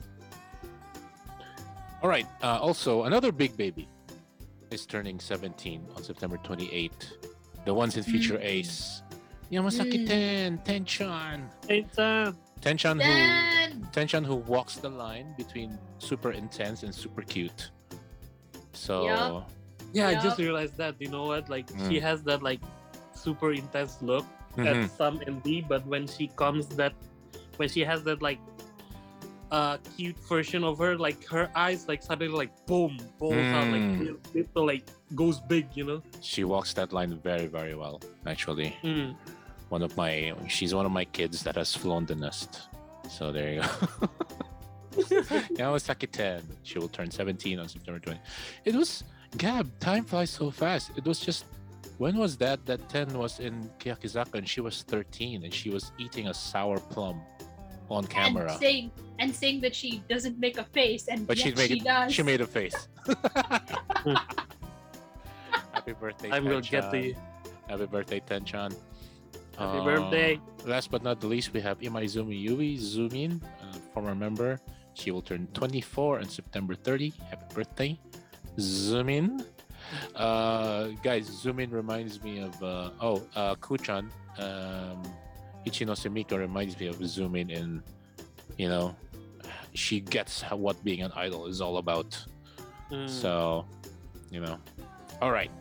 [2.02, 2.28] All right.
[2.42, 3.88] Uh, also, another big baby
[4.74, 7.14] is turning 17 on September 28th.
[7.66, 8.44] The ones in Future Mm.
[8.46, 9.04] Ace.
[9.52, 10.08] Yamasaki Mm.
[10.08, 11.40] Ten, Tenchan.
[11.68, 12.36] Hey, Sam.
[12.62, 17.72] Tenchan who Then Tenchan who walks the line between super intense and super cute.
[18.74, 19.52] So Yup.
[19.94, 20.96] Yeah, I just realized that.
[21.00, 21.50] You know what?
[21.50, 21.90] Like Mm.
[21.90, 22.62] she has that like
[23.14, 24.26] super intense look
[24.58, 24.66] mhm.
[24.66, 26.94] at some MD, but when she comes that
[27.58, 28.40] when she has that like
[29.54, 33.82] uh cute version of her, like her eyes like suddenly like boom, balls out like
[33.82, 34.00] Mm.
[34.00, 34.84] little, little, like
[35.22, 36.02] goes big, you know?
[36.22, 38.70] she walks that line very, very well, actually.
[38.84, 39.16] Mm.
[39.70, 42.52] one of my she's one of my kids that has flown the nest.
[43.16, 43.70] So there you go.
[45.60, 46.42] Yamasaki Ten.
[46.64, 48.20] She will turn 17 on September 20.
[48.66, 49.04] It was
[49.38, 50.92] Gab, time flies so fast.
[50.96, 51.46] It was just
[51.98, 52.66] when was that?
[52.66, 56.80] That 10 was in Keyakizaka and she was 13 and she was eating a sour
[56.80, 57.22] plum
[57.90, 58.52] on camera.
[58.52, 61.80] And saying and saying that she doesn't make a face, and But yet she'd she
[61.80, 62.12] does.
[62.14, 62.88] She made a face.
[65.74, 66.92] Happy birthday, I will get Tenchan.
[66.92, 67.16] the
[67.68, 68.72] Happy birthday, Tenchan.
[69.58, 70.40] happy Uh, birthday.
[70.66, 74.60] Last but not the least, we have Imaizumi Yui Zumin, uh, former member.
[74.94, 77.14] She will turn 24 on September 30.
[77.30, 78.00] Happy birthday,
[78.58, 79.46] Zumin.
[80.16, 84.10] Uh, guys, Zumin reminds me of uh, oh, uh, Kuchan.
[84.38, 85.02] Um,
[85.66, 87.84] Ichinose Miku reminds me of Zumin in, and
[88.58, 88.96] you know,
[89.74, 92.18] she gets how, what being an idol is all about.
[92.92, 93.10] Mm.
[93.10, 93.66] So,
[94.30, 94.58] you know.
[95.22, 95.52] All right.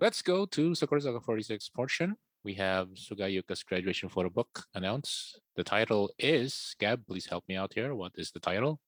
[0.00, 2.16] Let's go to Sakurazaka 46 portion.
[2.44, 5.40] We have Sugayuka's graduation photo book announced.
[5.56, 7.94] The title is Gab, please help me out here.
[7.94, 8.78] What is the title?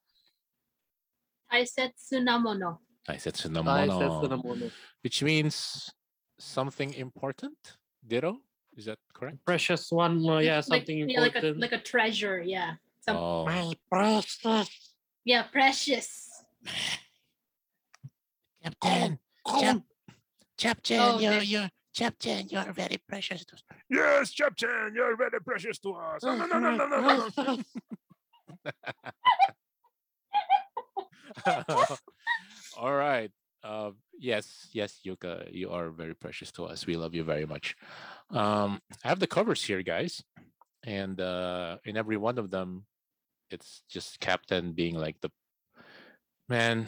[1.53, 2.79] Taisetsu Namono.
[3.09, 4.71] Taisetsu Nice, Namono, that's the number.
[5.03, 5.91] which means
[6.39, 7.57] something important.
[8.07, 8.39] Ditto?
[8.79, 9.45] Is that correct?
[9.45, 10.24] Precious one.
[10.29, 11.61] uh, yeah, Like- something yeah, like a important.
[11.61, 12.41] like a treasure.
[12.41, 12.74] Yeah.
[13.05, 14.39] Some, Oh, My precious.
[15.24, 16.45] Yeah, precious.
[18.62, 19.18] Captain,
[19.61, 19.83] Chap,
[20.57, 23.62] Captain, Oh, you're, you're, Captain, you're very precious to us.
[23.91, 26.22] Yes, Captain, you're very precious to us.
[26.22, 27.59] No, no, no, no, no, no, no.
[32.79, 33.31] All right.
[33.63, 36.87] Uh, yes, yes, Yuka, you are very precious to us.
[36.87, 37.77] We love you very much.
[38.31, 40.23] Um, I have the covers here, guys,
[40.85, 42.87] and uh, in every one of them,
[43.51, 45.31] it's just Captain being like the
[46.49, 46.87] man.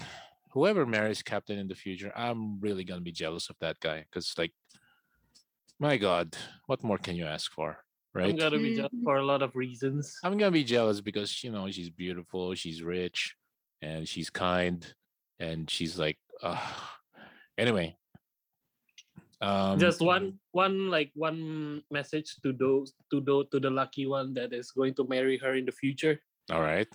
[0.53, 4.35] Whoever marries Captain in the future, I'm really gonna be jealous of that guy because,
[4.37, 4.53] like,
[5.79, 7.79] my God, what more can you ask for,
[8.12, 8.31] right?
[8.31, 9.05] I'm gonna be jealous Mhm.
[9.05, 10.18] for a lot of reasons.
[10.25, 13.37] I'm gonna be jealous because you know she's beautiful, she's rich,
[13.81, 14.95] and she's kind,
[15.39, 16.59] and she's like, uh,
[17.59, 17.97] anyway.
[19.41, 24.34] Um, Just one, one like one message to those to those to the lucky one
[24.34, 26.20] that is going to marry her in the future.
[26.53, 26.88] All right.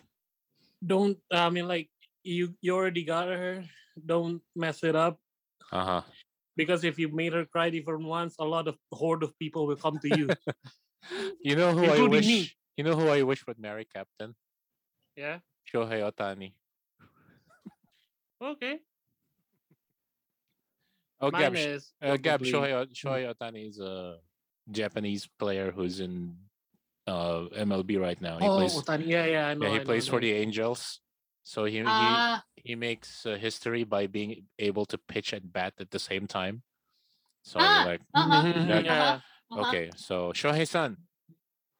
[0.86, 1.90] Don't I mean like
[2.22, 3.66] you you already got her.
[3.98, 5.18] Don't mess it up
[5.72, 6.02] Uh huh.
[6.56, 9.80] because if you made her cry even once, a lot of horde of people will
[9.80, 10.30] come to you.
[11.42, 12.26] You know who I wish.
[12.26, 12.50] me.
[12.78, 14.34] You know who I wish would marry Captain
[15.16, 15.38] yeah.
[15.70, 16.54] Shohei Otani.
[18.42, 18.80] Okay.
[21.22, 24.18] Oh, Gab, Mine is uh, Gab Shohei, Shohei Otani is a
[24.70, 26.36] Japanese player who's in
[27.08, 28.38] uh, MLB right now.
[28.38, 28.74] He Oh, plays.
[28.74, 29.08] Otani.
[29.08, 29.66] Yeah, yeah, I know.
[29.68, 30.22] yeah, he I plays I for know.
[30.28, 31.00] the Angels.
[31.44, 35.74] So he he, Ah, he makes uh, history by being able to pitch and bat
[35.80, 36.64] at the same time.
[37.44, 38.42] So Ah, like, uh-huh.
[38.42, 38.80] Mhm, Yeah.
[38.80, 39.20] yeah.
[39.52, 39.62] uh-huh.
[39.62, 40.98] okay, so Shohei-san,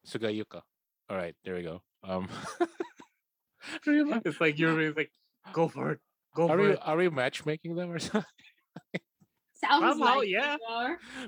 [0.06, 0.62] Sugayuka.
[1.10, 1.82] All right, there we go.
[2.02, 2.28] Um,
[3.86, 5.10] are we, ma- It's like you're it's like
[5.52, 6.00] go for it.
[6.34, 6.78] Go are for we it.
[6.82, 8.22] are we matchmaking them or something?
[9.58, 10.56] Sounds Somehow, like yeah.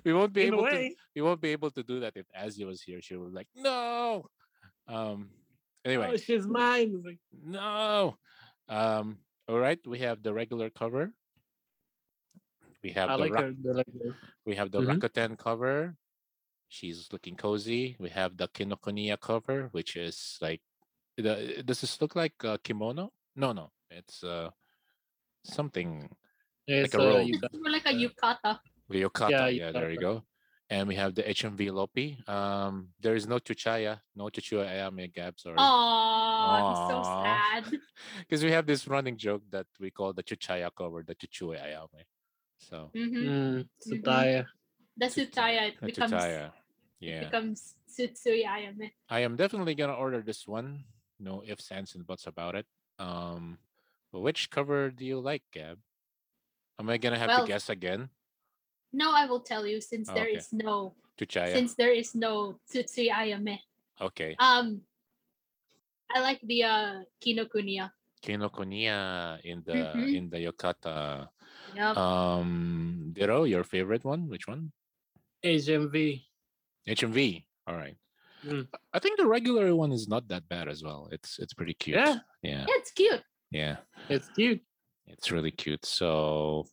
[0.05, 0.95] We won't be In a able to.
[1.17, 3.01] We won't be able to do that if Azia was here.
[3.01, 4.27] She would be like, no.
[4.87, 5.31] Um.
[5.85, 7.03] Anyway, Oh, she's mine.
[7.05, 8.19] Like, no.
[8.69, 9.19] Um.
[9.49, 11.13] All right, we have the regular cover.
[12.85, 13.53] We have I the like Rak- her.
[13.71, 13.87] I like.
[14.45, 15.01] We have the Mhm.
[15.01, 15.97] Rakuten cover.
[16.69, 17.97] She's looking cozy.
[17.99, 20.61] We have the Kinokuniya cover, which is like,
[21.17, 23.11] the, does this look like a kimono?
[23.35, 24.51] No, no, it's uh
[25.45, 26.15] something
[26.69, 27.31] It's, a uh, robe.
[27.55, 28.59] More like a yukata.
[28.93, 29.31] ryokata.
[29.31, 30.23] Yeah, Yeah, there you go.
[30.71, 32.29] And we have the HMV Lopi.
[32.29, 35.57] Um, there is no Chuchaya, no Chuchua Ayame Gab, sorry.
[35.57, 37.81] Oh, he's so sad.
[38.29, 42.05] Because we have this running joke that we call the Chuchaya cover, the Chuchua Ayame.
[42.59, 43.29] So, mm-hmm.
[43.29, 44.45] Mm, Tsutaya.
[44.99, 46.47] The Tsutaya it the becomes Chuchaya.
[46.47, 46.53] it
[47.01, 47.25] Yeah.
[47.25, 48.91] becomes Tsutsui Ayame.
[49.09, 50.85] I am definitely gonna order this one.
[51.19, 52.67] No ifs, ands, and buts about it.
[52.99, 53.59] Um,
[54.13, 55.79] but which cover do you like, Gab?
[56.79, 58.11] Am I gonna have Well, to guess again?
[58.93, 60.39] No, I will tell you since Oh, there okay.
[60.39, 61.53] is no Chuchaya.
[61.53, 63.59] since there is no Tsutsui Ayame.
[64.01, 64.37] Okay.
[64.39, 64.83] Um
[66.11, 67.91] I like the uh Kinokuniya.
[68.23, 70.15] Kinokuniya in the Mhm.
[70.17, 71.29] in the Yokata.
[71.75, 71.97] Yep.
[71.99, 74.27] Um, Dero, your favorite one?
[74.29, 74.73] Which one?
[75.45, 76.25] HMV.
[76.89, 77.45] HMV.
[77.67, 77.97] All right.
[78.43, 78.67] Mm.
[78.95, 81.09] I think the regular one is not that bad as well.
[81.13, 81.99] It's it's pretty cute.
[81.99, 82.21] Yeah.
[82.43, 82.65] Yeah.
[82.67, 83.23] yeah, it's cute.
[83.51, 83.77] Yeah.
[84.09, 84.63] It's cute.
[85.09, 85.85] It's really cute.
[85.87, 86.67] So,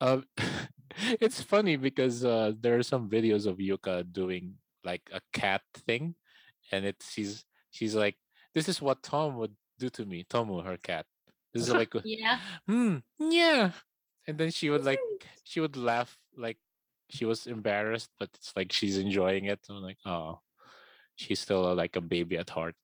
[0.00, 0.20] uh,
[1.20, 4.54] it's funny because uh, there are some videos of Yuka doing
[4.84, 6.14] like a cat thing,
[6.72, 8.16] and it's she's she's like,
[8.54, 11.06] "This is what Tom would do to me." Tomu, her cat.
[11.52, 12.38] This is like, Yeah.
[12.66, 13.72] hmm, yeah,
[14.26, 15.00] and then she would like
[15.44, 16.58] she would laugh like
[17.10, 19.60] she was embarrassed, but it's like she's enjoying it.
[19.68, 20.40] I'm like, oh,
[21.16, 22.76] she's still uh, like a baby at heart.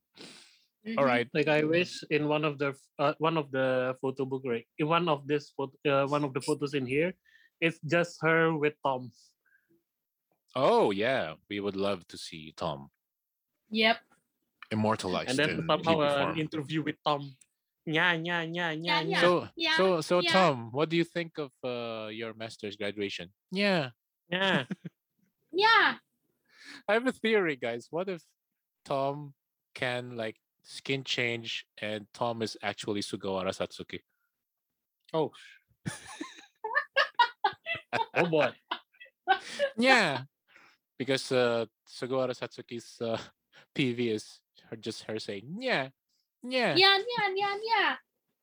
[0.85, 0.99] Mhm.
[0.99, 1.29] All right.
[1.33, 4.67] Like I wish in one of the uh, one of the photo book, right?
[4.79, 7.15] In one of this photo, uh, one of the photos in here,
[7.61, 9.11] it's just her with Tom.
[10.55, 12.91] Oh yeah, we would love to see Tom
[13.71, 13.97] Yep.
[14.71, 16.39] immortalized and then in somehow an form.
[16.39, 17.33] interview with Tom.
[17.87, 19.21] Yeah, yeah, yeah, yeah, yeah.
[19.21, 20.33] So Yeah, so so yeah.
[20.33, 23.33] Tom, what do you think of uh, your master's graduation?
[23.51, 23.91] Yeah,
[24.29, 24.65] yeah.
[25.51, 25.97] Yeah.
[26.89, 27.89] I have a theory, guys.
[27.91, 28.21] What if
[28.85, 29.33] Tom
[29.75, 34.01] can like skin change and Tom is actually Sugawara Satsuki?
[35.13, 35.31] Oh.
[38.15, 38.51] oh boy.
[39.77, 40.23] Yeah,
[40.99, 43.19] because uh, Sugawara Satsuki's uh,
[43.77, 44.41] PV is
[44.71, 45.89] her just her saying yeah,
[46.43, 47.95] yeah, Yeah, yeah, yeah, yeah.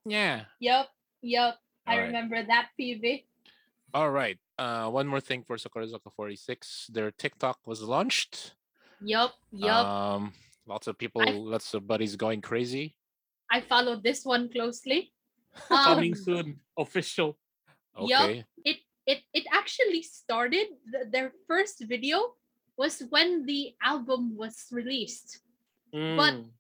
[0.06, 0.42] yeah.
[0.60, 0.88] Yep.
[1.22, 1.56] Yep.
[1.86, 2.08] I Alright.
[2.08, 3.26] remember that PV.
[3.94, 4.38] All right.
[4.58, 6.88] Uh, one more thing for Sakurazaka 46.
[6.94, 8.56] Their TikTok was launched.
[9.02, 9.34] Yup.
[9.52, 9.86] Yup.
[9.86, 10.34] Um,
[10.72, 12.96] lots of people, I- lots of buddies going crazy.
[13.52, 15.12] I followed this one closely.
[15.68, 16.48] Coming Um, soon.
[16.80, 17.38] Official.
[17.92, 18.46] Okay.
[18.64, 22.40] it it it actually started th- their first video
[22.80, 25.44] was when the album was released
[25.92, 26.56] But- Mm.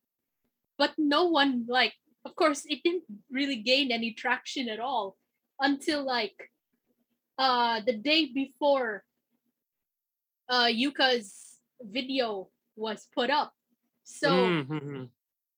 [0.76, 1.95] but no one like
[2.28, 5.16] of course it didn't really gain any traction at all
[5.64, 6.36] until like
[7.39, 9.07] uh the day before
[10.51, 11.30] uh yuka's
[11.80, 13.55] video was put up
[14.12, 15.07] so Mm, mm, mm.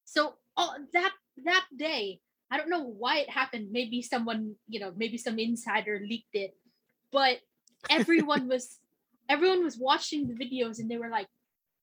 [0.06, 1.12] so oh, that
[1.43, 2.20] that day
[2.51, 6.54] i don't know why it happened maybe someone you know maybe some insider leaked it
[7.12, 7.41] but
[7.89, 8.80] everyone was
[9.30, 11.28] everyone was watching the videos and they were like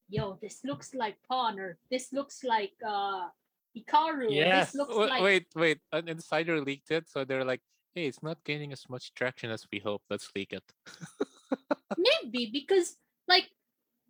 [0.08, 3.26] yo this looks like pawn or this looks like uh
[3.70, 4.72] Hikaru or Yes.
[4.72, 5.78] this looks Wa- like Wait, wait.
[5.92, 7.62] An insider leaked it, so they're like,
[7.94, 10.02] "Hey, it's not gaining as much traction as we hope.
[10.10, 10.66] Let's leak it."
[11.96, 12.98] maybe because
[13.28, 13.46] like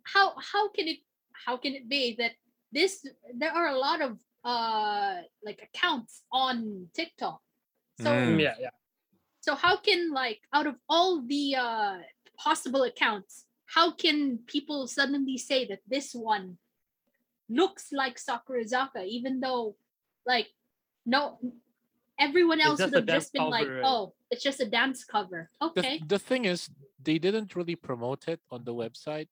[0.03, 0.97] how how can it
[1.45, 2.33] how can it be that
[2.71, 3.05] this
[3.35, 7.39] there are a lot of uh like accounts on tiktok
[7.99, 8.39] so Mm.
[8.39, 8.73] Yeah, yeah.
[9.41, 11.97] so how can like out of all the uh
[12.37, 16.57] possible accounts how can people suddenly say that this one
[17.49, 19.75] looks like sakurazaka even though
[20.25, 20.47] like
[21.05, 21.37] no
[22.19, 23.85] everyone else would have just dance been like cover, right?
[23.85, 26.69] oh it's just a dance cover The, okay the thing is,
[27.01, 29.27] they didn't really promote it on the website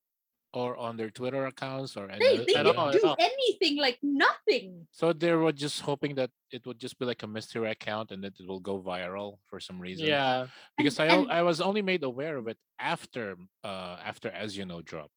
[0.53, 4.87] or on their Twitter accounts or they, they at didn't all, do anything like nothing
[4.91, 8.23] So they were just hoping that it would just be like a mystery account and
[8.23, 10.07] that it will go viral for some reason.
[10.07, 10.47] Yeah.
[10.77, 14.57] because And- I and- I was only made aware of it after uh after as
[14.57, 15.13] you know dropped.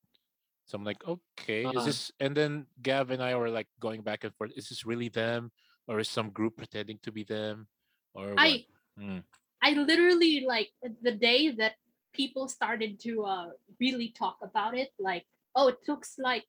[0.66, 1.87] So I'm like, okay, is Uh-huh.
[1.87, 2.12] this?
[2.20, 4.53] And then Gab and I were like going back and forth.
[4.55, 5.51] Is this really them,
[5.89, 7.66] or is some group pretending to be them,
[8.14, 8.64] or i
[9.01, 9.24] Mm.
[9.64, 10.68] i literally like
[11.01, 11.80] the day that
[12.12, 13.48] people started to uh
[13.80, 15.24] really talk about it like
[15.56, 16.44] oh it looks like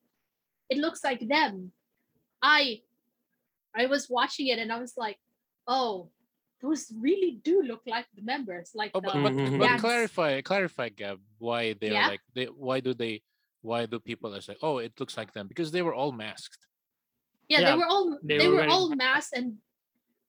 [0.70, 1.72] it looks like them
[2.42, 2.80] i
[3.76, 5.18] i was watching it and i was like
[5.68, 6.10] oh
[6.62, 9.60] those really do look like the members like Oh, the, but, but, Mhm.
[9.60, 11.20] but clarify, clarify, Gab.
[11.38, 12.06] Why they Yeah?
[12.08, 12.46] are like they?
[12.46, 13.22] Why do they?
[13.62, 15.48] Why do people are say, oh, it looks like them?
[15.52, 16.64] Because they were all masked.
[17.50, 19.60] yeah, they were all they they, were were, all masked and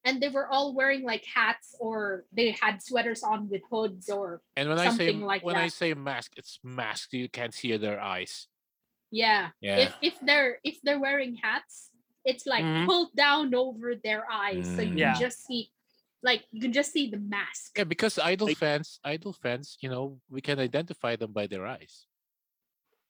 [0.04, 4.42] and they were all wearing like hats or they had sweaters on with hoods or
[4.56, 7.12] And when I say like when I say mask, it's mask.
[7.12, 8.46] You can't see their eyes.
[9.10, 9.76] yeah Yeah.
[9.84, 11.90] if if they're if they're wearing hats
[12.24, 12.86] it's like Mhm.
[12.88, 14.98] pulled down over their eyes so you Mm.
[14.98, 15.12] Yeah.
[15.12, 15.70] can just see
[16.28, 19.90] like you can just see the mask Yeah, because idol Like- fans, idol fans, you
[19.92, 21.94] know, we can identify them by their eyes.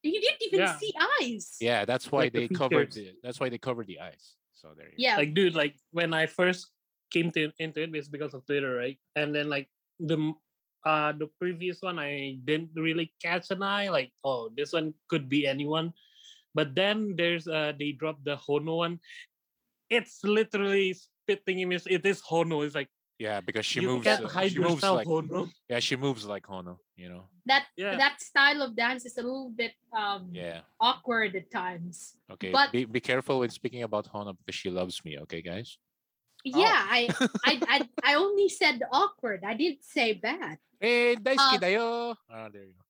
[0.03, 0.77] you didn't even Yeah.
[0.83, 3.15] see eyes Yeah, that's why Like the they covered features.
[3.15, 3.23] the.
[3.25, 4.25] That's why they covered the eyes.
[4.53, 5.07] So there you go.
[5.07, 6.63] yeah Like, dude, like when I first
[7.11, 8.99] came to into it, it's because of Twitter, right?
[9.17, 9.69] And then like
[10.01, 10.35] the m-
[10.85, 13.89] uh the previous one, I didn't really catch an eye.
[13.89, 15.93] Like, oh, this one could be anyone.
[16.55, 19.01] But then there's uh they dropped the Hono one.
[19.91, 21.83] It's literally spitting image.
[21.87, 22.65] It is Hono.
[22.65, 22.89] It's like
[23.19, 24.05] Yeah, because she you moves.
[24.05, 25.49] can't uh, hide she moves yourself, like Hono.
[25.71, 26.79] yeah, she moves like Hono.
[26.97, 27.25] You know.
[27.47, 27.97] that Yeah.
[27.97, 30.63] that style of dance is a little bit um Yeah.
[30.81, 32.51] awkward at times Okay.
[32.51, 35.19] But- be be careful when speaking about Hono because she loves me.
[35.25, 35.79] Okay, guys.
[36.45, 37.09] Yeah I,
[37.45, 41.87] I i i only said awkward i didn't say bad Hey, daisuki Uh, dayo.
[42.29, 42.85] Ah, there you go.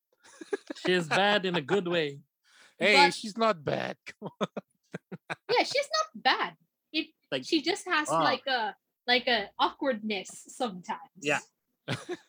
[0.83, 2.19] She's bad in a good way.
[2.81, 3.95] Hey, but- she's not bad.
[5.47, 6.53] Yeah she's not bad
[6.91, 8.75] it Like she just has like a
[9.07, 11.39] like a awkwardness sometimes Yeah.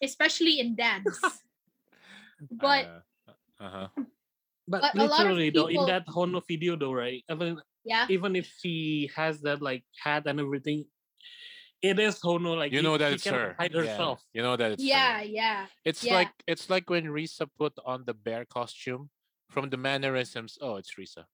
[0.03, 1.17] especially in dance
[2.51, 3.01] but
[3.57, 3.87] Uh huh.
[4.67, 7.23] But, But a lot of literally though, in that Hono video though, right?
[7.31, 10.85] Even yeah even if she has that like hat and everything,
[11.81, 12.57] it is Hono.
[12.57, 13.55] Like You know that she it's her.
[13.59, 14.23] Hide Yeah, herself.
[14.33, 14.89] You know that it's her.
[14.89, 15.65] yeah, yeah.
[15.83, 16.13] It's yeah.
[16.13, 19.09] like it's like when Risa put on the bear costume.
[19.49, 21.29] From the mannerisms, oh, it's Risa.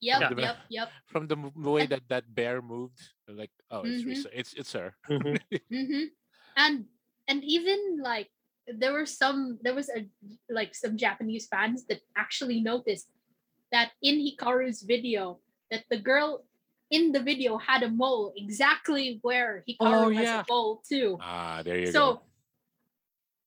[0.00, 0.30] Yep, Yeah.
[0.38, 0.88] yep, yep.
[1.10, 4.08] From the way that that bear moved, like, oh, it's Mhm.
[4.08, 4.28] Risa.
[4.32, 4.94] It's it's her.
[5.10, 5.40] Mhm.
[5.68, 6.04] hmm
[6.56, 6.86] And
[7.28, 8.30] and even like
[8.68, 10.06] there were some there was a
[10.48, 13.08] like some Japanese fans that actually noticed
[13.72, 16.44] that in Hikaru's video that the girl
[16.92, 20.40] in the video had a mole exactly where Hikaru Oh, has yeah.
[20.40, 21.16] a mole too.
[21.20, 22.12] Ah, there you so go.
[22.14, 22.22] So,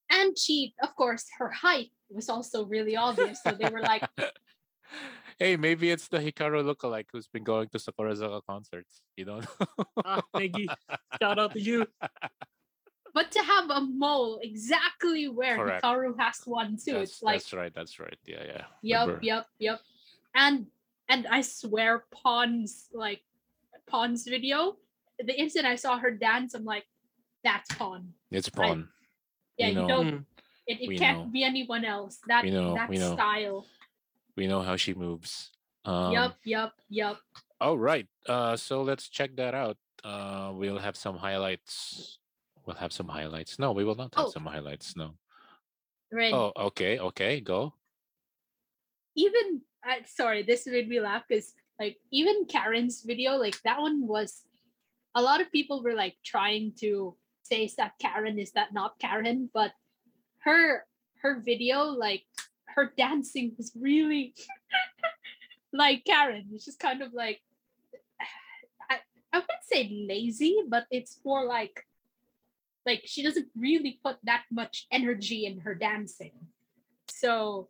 [0.09, 3.41] and she of course her height was also really obvious.
[3.43, 4.03] So they were like,
[5.39, 9.01] hey, maybe it's the Hikaru lookalike who's been going to Sakurazaka concerts.
[9.15, 9.85] You don't know?
[10.03, 10.69] ah, Maggie,
[11.21, 11.85] shout out to you.
[13.13, 15.83] but to have a mole exactly where Correct.
[15.83, 17.73] Hikaru has one too, that's, it's like that's right.
[17.75, 18.17] That's right.
[18.25, 18.63] Yeah, yeah.
[18.81, 19.19] Yep, Remember.
[19.23, 19.79] yep, yep.
[20.33, 20.65] And
[21.09, 23.21] and I swear Pawn's like
[23.87, 24.77] Pawn's video,
[25.19, 26.85] the instant I saw her dance, I'm like,
[27.43, 28.13] that's Pawn.
[28.31, 28.89] It's Pawn.
[29.57, 29.87] Yeah, We you know.
[29.87, 30.25] don't Mm.
[30.67, 31.25] it, it can't know.
[31.31, 32.19] be anyone else.
[32.27, 33.13] That We know, that we know.
[33.13, 33.65] style.
[34.35, 35.51] We know how she moves.
[35.85, 37.21] Um, yup, yup, yup.
[37.61, 38.07] All right.
[38.27, 39.77] Uh, so let's check that out.
[40.03, 42.17] Uh, we'll have some highlights.
[42.65, 43.59] We'll have some highlights.
[43.59, 44.29] No, we will not have Oh.
[44.29, 44.95] some highlights.
[44.97, 45.15] No.
[46.11, 46.33] Right.
[46.33, 47.73] Oh, okay, okay, go.
[49.15, 54.07] even uh, sorry, this made me laugh because like even Karen's video, like that one
[54.07, 54.43] was
[55.15, 58.99] a lot of people were like trying to say is that Karen, is that not
[58.99, 59.49] Karen?
[59.53, 59.71] But
[60.39, 60.85] her
[61.21, 62.23] her video, like
[62.75, 64.35] her dancing was really
[65.73, 66.47] like Karen.
[66.53, 67.41] It's just kind of like
[68.89, 68.99] I,
[69.33, 71.85] I wouldn't say lazy, but it's more like
[72.85, 76.33] like she doesn't really put that much energy in her dancing.
[77.09, 77.69] So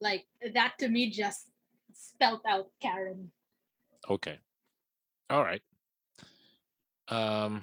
[0.00, 1.48] like that to me just
[1.96, 3.30] spelt out Karen.
[4.08, 4.38] Okay.
[5.30, 5.62] All right.
[7.08, 7.62] Um,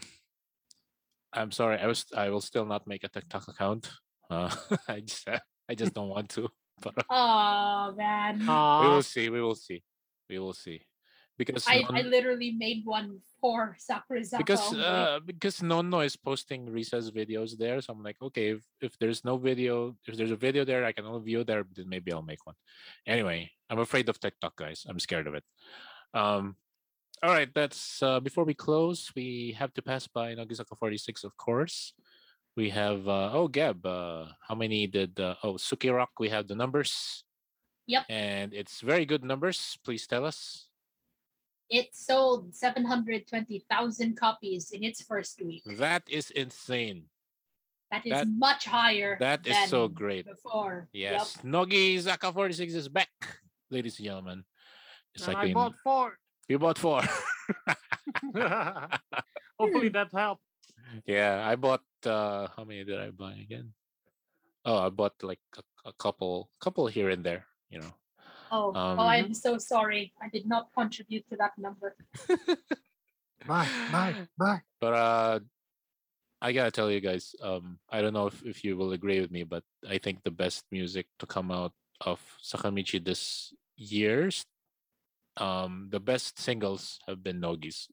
[1.32, 1.80] I'm sorry.
[1.80, 2.06] I was.
[2.16, 3.92] I will still not make a TikTok account.
[4.30, 4.54] Uh,
[4.88, 5.28] I just.
[5.70, 6.50] I just don't want to.
[6.82, 8.40] But Oh man.
[8.40, 9.30] We will see.
[9.30, 9.84] We will see.
[10.30, 10.82] We will see.
[11.38, 14.38] Because I, I literally made one for Sakurazaka.
[14.38, 18.98] because uh because Nono is posting Risa's videos there, so I'm like, okay, if, if
[19.00, 22.14] there's no video, if there's a video there, I can only view there, then maybe
[22.14, 22.56] I'll make one.
[23.08, 24.86] Anyway, I'm afraid of TikTok, guys.
[24.88, 25.44] I'm scared of it.
[26.14, 26.56] Um,
[27.24, 31.36] all right, that's uh, before we close, we have to pass by Nogizaka 46, of
[31.38, 31.94] course.
[32.56, 36.12] We have uh, oh Gab, uh, how many did uh, oh Suki Rock?
[36.20, 37.24] We have the numbers.
[37.88, 38.06] Yep.
[38.10, 39.78] And it's very good numbers.
[39.84, 40.68] Please tell us.
[41.70, 45.64] It sold 720,000 copies in its first week.
[45.78, 47.06] That is insane.
[47.92, 49.18] That is That- much higher.
[49.20, 50.26] That is so great.
[50.26, 50.90] Before.
[50.94, 51.12] Yep.
[51.14, 53.10] Yes, Nogi Zaka 46 is back,
[53.70, 54.44] ladies and gentlemen.
[55.14, 56.18] It's And like I we, bought four.
[56.50, 57.02] You bought four.
[59.60, 60.42] Hopefully that helped.
[61.06, 61.84] yeah, I bought.
[62.06, 63.74] uh How many did I buy again?
[64.66, 67.46] Oh, I bought like a, a couple, couple here and there.
[67.70, 67.94] You know.
[68.54, 70.14] Oh, Um, oh, I'm so sorry.
[70.22, 71.98] I did not contribute to that number.
[73.48, 74.62] Bye, bye, bye.
[74.80, 75.40] But uh
[76.40, 79.32] I gotta tell you guys, um, I don't know if, if you will agree with
[79.32, 84.46] me, but I think the best music to come out of Sakamichi this year's
[85.38, 87.90] um the best singles have been Nogi's.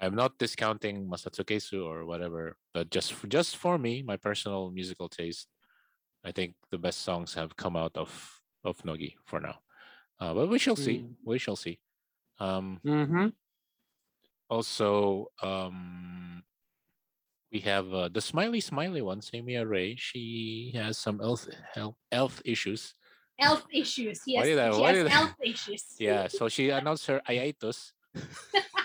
[0.00, 5.08] I'm not discounting Masatsukesu or whatever, but just for, just for me, my personal musical
[5.08, 5.46] taste,
[6.24, 8.10] I think the best songs have come out of
[8.64, 9.58] of Nogi for now.
[10.20, 10.98] Uh, but we shall see.
[10.98, 11.14] Mm.
[11.24, 11.78] We shall see.
[12.40, 13.28] Um, Mm-hmm.
[14.50, 16.42] also um
[17.52, 22.42] we have uh, the smiley smiley one Seimiya Rei she has some health health, health
[22.44, 22.94] issues
[23.38, 24.20] Health issues.
[24.26, 25.84] Yes, Why did I- she why has did I- health issues.
[25.98, 27.92] yeah so she announced her hiatus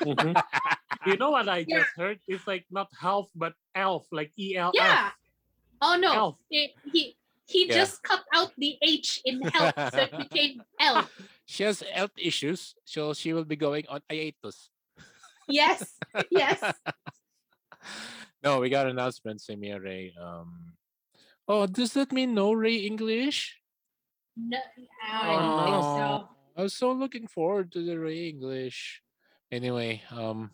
[0.02, 0.34] Mm-hmm.
[1.10, 1.80] You know what I Yeah.
[1.80, 2.20] just heard?
[2.28, 4.74] It's like not health but elf, like E L F.
[4.76, 5.10] Yeah.
[5.82, 6.12] Oh no.
[6.14, 6.36] Elf.
[6.52, 7.16] It, he
[7.50, 7.82] he Yeah.
[7.82, 11.10] just cut out the H in health, so it became L.
[11.50, 14.70] she has health issues so she will be going on hiatus
[15.50, 15.98] Yes.
[16.30, 16.62] Yes.
[18.46, 20.74] no we got announcement Seimiya Rei um
[21.48, 23.58] oh does that mean no ray english
[24.38, 24.62] No,
[25.12, 26.30] I don't think so.
[26.56, 29.04] I was so looking forward to the Ray English.
[29.52, 30.52] Anyway, um,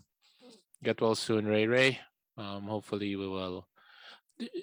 [0.82, 2.00] get well soon, Ray Ray.
[2.34, 3.66] Um, hopefully we will.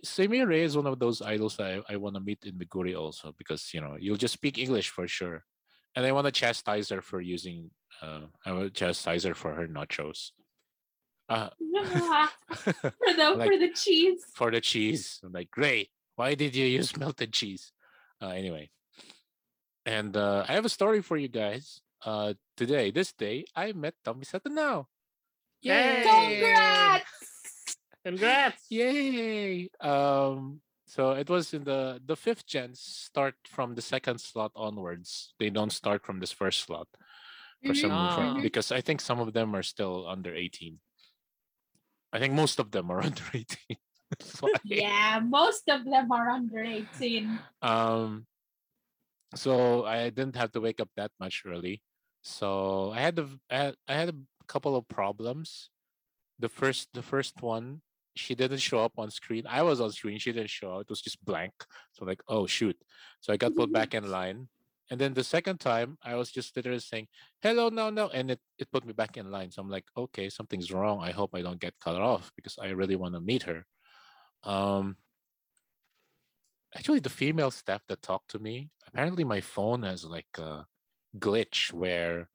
[0.05, 2.97] Seimiya Rei is one of those idols that I, I want to meet in Miguri
[2.99, 5.45] also because you know you'll just speak English for sure,
[5.97, 7.71] and I want to chastise her for using.
[8.03, 10.33] Uh, I want to chastise her for her nachos.
[11.29, 11.49] Uh,
[12.55, 12.73] for
[13.17, 14.25] the Like- for the cheese.
[14.35, 15.21] for the cheese.
[15.25, 15.89] I'm like, great.
[16.17, 17.73] why did you use melted cheese?
[18.21, 18.69] Uh, anyway,
[19.87, 21.81] and uh, I have a story for you guys.
[22.05, 24.89] Uh, today, this day, I met Tomisato Nao.
[25.63, 26.03] Yay!
[26.05, 27.32] Congrats!
[28.05, 28.67] Congrats!
[28.71, 29.71] Yay!
[29.81, 35.35] Um, so it was in the the fifth gens start from the second slot onwards.
[35.39, 36.89] They don't start from this first slot
[37.65, 38.15] for some Mhm.
[38.15, 38.41] for- Ah.
[38.43, 40.81] because I think some of them are still under 18.
[42.13, 43.79] I think most of them are under 18.
[44.65, 47.39] Yeah, most of them are under 18.
[47.63, 48.27] Um,
[49.35, 51.81] so I didn't have to wake up that much early.
[52.21, 54.19] So I had a, I I had a
[54.51, 55.71] couple of problems.
[56.39, 57.81] The first the first one,
[58.15, 59.45] she didn't show up on screen.
[59.49, 60.19] I was on screen.
[60.19, 60.83] She didn't show up.
[60.83, 61.53] It was just blank.
[61.93, 62.77] So I'm like, oh shoot.
[63.21, 64.49] So I got put back in line.
[64.91, 67.07] And then the second time, I was just literally saying,
[67.41, 68.09] hello, no, no.
[68.09, 69.51] And it, it put me back in line.
[69.51, 71.01] So I'm like, okay, something's wrong.
[71.01, 73.65] I hope I don't get cut off because I really want to meet her.
[74.45, 74.97] Um,
[76.75, 80.65] actually the female staff that talked to me apparently my phone has like a
[81.19, 82.29] glitch where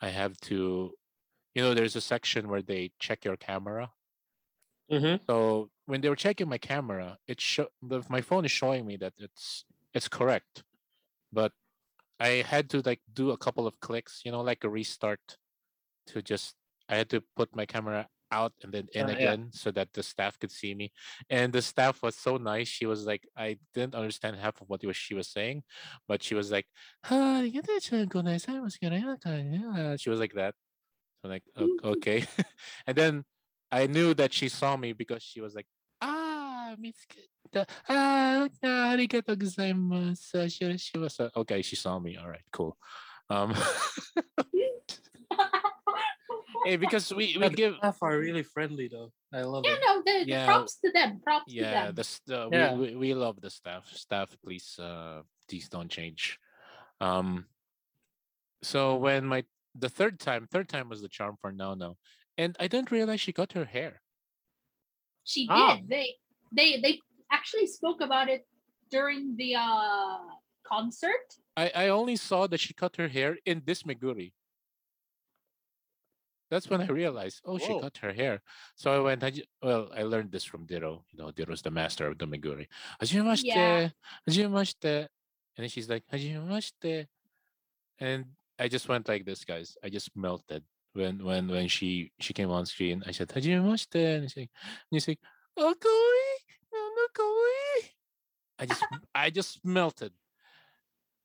[0.00, 0.92] i have to
[1.54, 3.90] you know there's a section where they check your camera
[4.90, 5.24] Mm-hmm.
[5.28, 8.96] so when they were checking my camera it show the, my phone is showing me
[8.98, 9.64] that it's
[9.94, 10.62] it's correct
[11.32, 11.52] but
[12.20, 15.38] i had to like do a couple of clicks you know like a restart
[16.06, 16.54] to just
[16.88, 19.16] i had to put my camera out and then in Uh, yeah.
[19.16, 20.92] again so that the staff could see me
[21.30, 24.84] and the staff was so nice she was like i didn't understand half of what
[24.84, 25.62] was, she was saying
[26.08, 26.66] but she was like
[27.04, 27.40] "Ah,
[29.96, 30.54] she was like that
[31.22, 31.44] so like
[31.84, 32.26] okay
[32.86, 33.24] and then
[33.80, 35.66] i knew that she saw me because she was like
[36.00, 38.46] ah mitsuka ah
[38.92, 42.72] arigatou gozaimasu she, she was uh, okay she saw me all right cool
[43.30, 43.50] um
[46.64, 49.12] hey, because we we give staff are really friendly though.
[49.32, 49.80] I love yeah, it.
[49.86, 50.46] no, the, the Yeah.
[50.46, 51.20] props to them.
[51.22, 51.94] Props to yeah them.
[51.94, 52.74] the, s- the Yeah.
[52.74, 56.38] we, we we love the staff staff please uh please don't change
[57.00, 57.46] um
[58.62, 59.44] so when my
[59.74, 61.96] the third time third time was the charm for now now
[62.38, 64.00] and i didn't realize she got her hair.
[65.24, 65.76] She Ah.
[65.76, 65.88] did.
[65.88, 66.06] They
[66.52, 66.94] they they
[67.32, 68.42] actually spoke about it
[68.90, 70.18] during the uh
[70.66, 71.26] concert.
[71.56, 74.32] i i only saw that she cut her hair in this meguri
[76.50, 78.40] that's when i realized oh she cut her hair.
[78.76, 82.06] So i went "Haji-" well i learned this from diro you know diro's the master
[82.06, 82.66] of the meguri
[83.00, 83.88] hajimemashite Yeah.
[84.28, 85.08] hajimemashite
[85.56, 87.06] and then she's like hajimemashite
[87.98, 88.24] and
[88.58, 89.76] i just went like this guys.
[89.84, 90.62] I just melted
[90.94, 94.50] when when when she she came on screen i said hajimemashite and she's like
[94.92, 95.20] and she's like
[95.58, 96.38] oh kawaii
[98.58, 100.12] i just i just melted.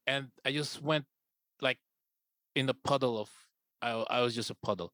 [0.08, 1.06] And i just went
[1.62, 1.80] like
[2.56, 3.32] in a puddle of
[3.82, 4.94] I, I was just a puddle.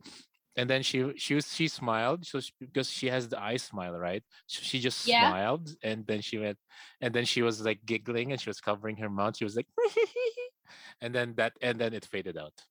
[0.57, 3.93] And then she she was she smiled so she, because she has the eye smile
[3.99, 4.23] right?
[4.47, 5.29] So she just Yeah.
[5.29, 6.59] smiled and then she went
[7.01, 9.37] and then she was like giggling and she was covering her mouth.
[9.37, 9.67] She was like
[11.01, 12.65] and then that and then it faded out.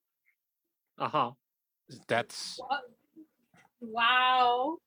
[0.98, 1.32] Uh huh.
[2.08, 2.58] That's
[3.80, 4.78] Wow.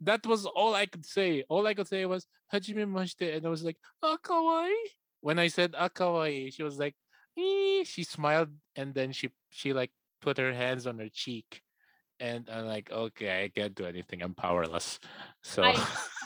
[0.00, 3.48] that was all i could say all i could say was hajime mashite and i
[3.48, 4.74] was like ah kawaii
[5.20, 6.94] when i said ah kawaii she was like
[7.38, 11.62] "Eh," she smiled and then she she like put her hands on her cheek
[12.18, 14.98] and i'm like okay i can't do anything i'm powerless
[15.42, 15.76] so I-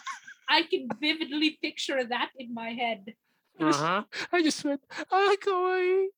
[0.49, 3.15] I can vividly picture that in my head.
[3.59, 4.03] Uh huh.
[4.31, 6.09] I just went, ah, kawaii.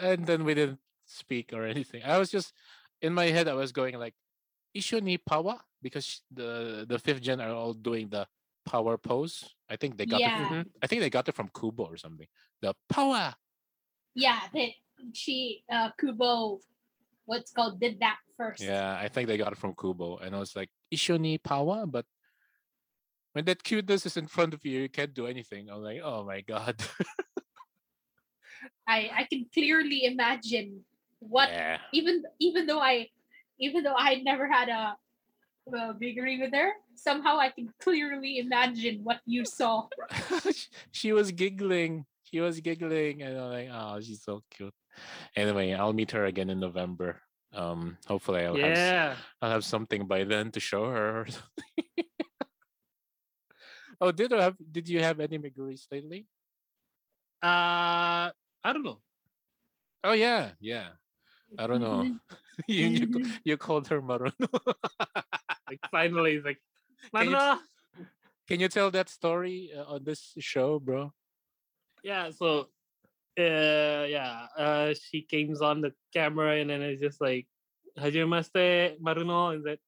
[0.00, 2.02] And then we didn't speak or anything.
[2.02, 2.54] I was just,
[3.02, 4.14] in my head, I was going like,
[4.74, 5.58] Isho ni power?
[5.82, 8.26] Because the the fifth gen are all doing the
[8.64, 9.44] power pose.
[9.68, 10.30] I think they got it.
[10.30, 10.48] Yeah.
[10.48, 12.28] From, I think they got it from Kubo or something.
[12.62, 13.34] The power.
[14.14, 14.70] Yeah, that
[15.12, 16.60] she uh Kubo
[17.26, 18.62] what's called did that first.
[18.62, 20.18] Yeah, I think they got it from Kubo.
[20.18, 21.84] And I was like, Isho ni power?
[21.86, 22.06] But
[23.32, 25.68] when that cuteness is in front of you, you can't do anything.
[25.68, 26.80] I'm like, oh my god.
[28.86, 30.84] I I can clearly imagine
[31.28, 31.78] what yeah.
[31.92, 33.08] even even though I
[33.58, 34.96] even though I never had a,
[35.74, 39.86] a biggery with her, somehow I can clearly imagine what you saw.
[40.90, 42.04] She was giggling.
[42.24, 44.74] She was giggling, and I'm like, oh, she's so cute.
[45.36, 47.20] Anyway, I'll meet her again in November.
[47.54, 49.18] Um, hopefully, I'll have.
[49.40, 51.20] I'll have something by then to show her.
[51.20, 52.04] or something.
[54.00, 56.26] oh, did you have did you have any Meguris lately?
[57.42, 58.32] Uh,
[58.64, 59.00] I don't know.
[60.04, 60.88] Oh yeah, yeah.
[61.58, 62.02] I don't know.
[62.04, 62.18] Mhm.
[62.68, 63.40] you, you Mhm.
[63.44, 64.32] you called her Maruno.
[65.68, 66.60] Like finally, it's like,
[67.16, 67.36] Can you-
[68.48, 71.12] Can you tell that story uh, on this show, bro?
[72.04, 72.28] Yeah.
[72.30, 72.68] So,
[73.40, 74.48] uh, yeah.
[74.58, 77.46] Uh, she came on the camera and then it's just like,
[77.96, 79.78] Hajimemashite, Maruno, and that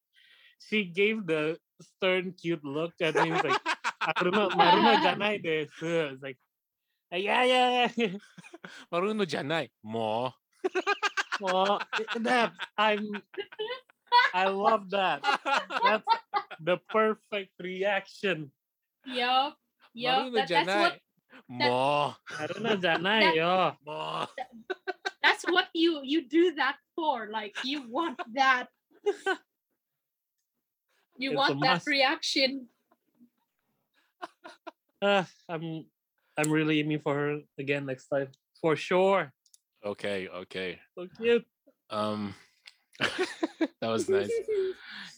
[0.60, 3.60] she gave the stern, cute look and then like,
[4.16, 6.12] Maruno, Maruno janai desu.
[6.14, 6.38] It's like,
[7.12, 8.16] "Uh, yeah, yeah, yeah.
[8.92, 9.68] Maruno janai.
[9.82, 10.32] Mo.
[11.40, 11.80] Well,
[12.20, 13.22] that I'm
[14.32, 15.22] I love that.
[15.82, 16.06] That's
[16.60, 18.50] the perfect reaction.
[19.06, 19.56] Yup.
[19.94, 20.32] Yup.
[20.34, 20.98] That, that's what
[21.48, 22.14] Mo.
[22.40, 23.74] Ano na.
[23.84, 24.26] Mo.
[25.22, 27.28] that's what you you do that for.
[27.30, 28.66] Like you want that.
[31.16, 31.86] You It's want that must.
[31.86, 32.66] reaction.
[35.02, 35.86] Uh, I'm
[36.36, 38.28] I'm really aiming for her again next time.
[38.60, 39.30] For sure.
[39.84, 40.80] Okay, okay.
[40.96, 41.44] So cute.
[41.90, 42.34] Um
[43.00, 44.30] that was nice.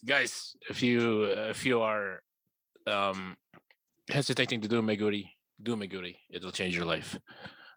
[0.05, 2.21] Guys, if you uh, if you are
[2.87, 3.37] um
[4.11, 5.31] hesitating to do Meguri,
[5.63, 6.17] do Meguri.
[6.31, 7.19] It'll change your life.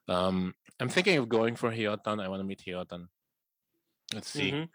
[0.07, 2.23] Um I'm thinking of going for Hiyotan.
[2.23, 3.07] I want to meet Hiyotan.
[4.13, 4.67] Let's see.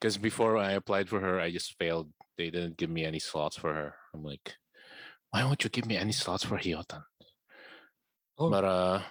[0.00, 2.10] Because before I applied for her, I just failed.
[2.36, 3.94] They didn't give me any slots for her.
[4.12, 4.56] I'm like,
[5.30, 7.04] why won't you give me any slots for Hiyotan?
[8.38, 8.50] Oh.
[8.50, 9.02] But uh,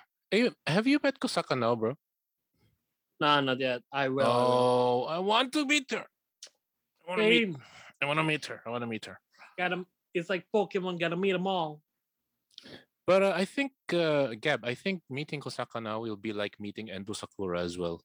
[0.67, 1.95] have you met Kosaka Nao, bro?
[3.21, 3.81] Nah, not yet.
[3.93, 4.25] I will.
[4.25, 6.01] I oh, I want to meet her.
[6.01, 7.53] I want to meet.
[7.53, 7.57] Same.
[8.01, 8.57] I want to meet her.
[8.65, 9.21] I want to meet her.
[9.61, 9.85] Gotta.
[10.17, 10.99] It's like Pokemon.
[10.99, 11.81] Gotta meet them all.
[13.05, 16.89] But uh, I think, uh, Gab, I think meeting Kosaka Nao will be like meeting
[16.89, 18.01] Endo Sakura as well.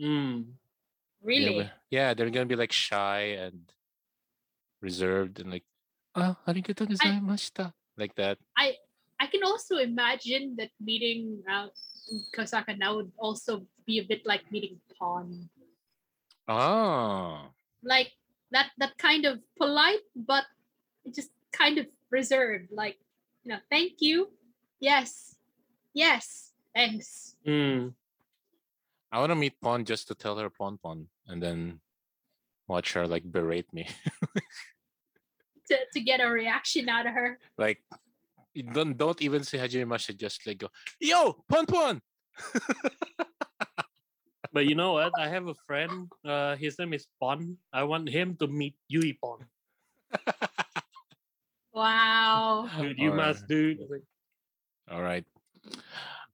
[0.00, 0.44] Mm.
[0.48, 1.54] Yeah, Really?
[1.64, 3.68] but- Yeah, they're gonna be like shy and
[4.80, 5.64] reserved and like,
[6.14, 7.72] ah, arigato gozaimashita.
[7.98, 8.38] Like that.
[9.20, 11.68] I can also imagine that meeting uh,
[12.34, 15.48] Kosaka Nao would also be a bit like meeting Pon.
[16.48, 17.48] Ah.
[17.82, 18.12] Like
[18.50, 20.44] that that kind of polite but
[21.14, 22.68] just kind of reserved.
[22.72, 22.98] Like,
[23.44, 24.30] you know, thank you.
[24.80, 25.36] Yes.
[25.94, 26.52] Yes.
[26.74, 27.36] Thanks.
[27.46, 27.94] Mm.
[29.12, 31.80] I want to meet Pon just to tell her Pon Pon and then
[32.68, 33.88] watch her like berate me.
[35.70, 37.38] To, to get a reaction out of her.
[37.56, 38.09] like, you
[38.54, 40.68] don't don't even say Hajime Masha, just like go,
[41.00, 42.00] yo, Pon Pon.
[44.52, 45.12] But you know what?
[45.16, 46.10] I have a friend.
[46.26, 47.56] Uh, his name is Pon.
[47.72, 49.46] I want him to meet Yui Pon.
[51.72, 52.68] Wow.
[52.80, 53.26] Dude, you Alright.
[53.28, 53.76] must, do.
[54.90, 55.24] All right.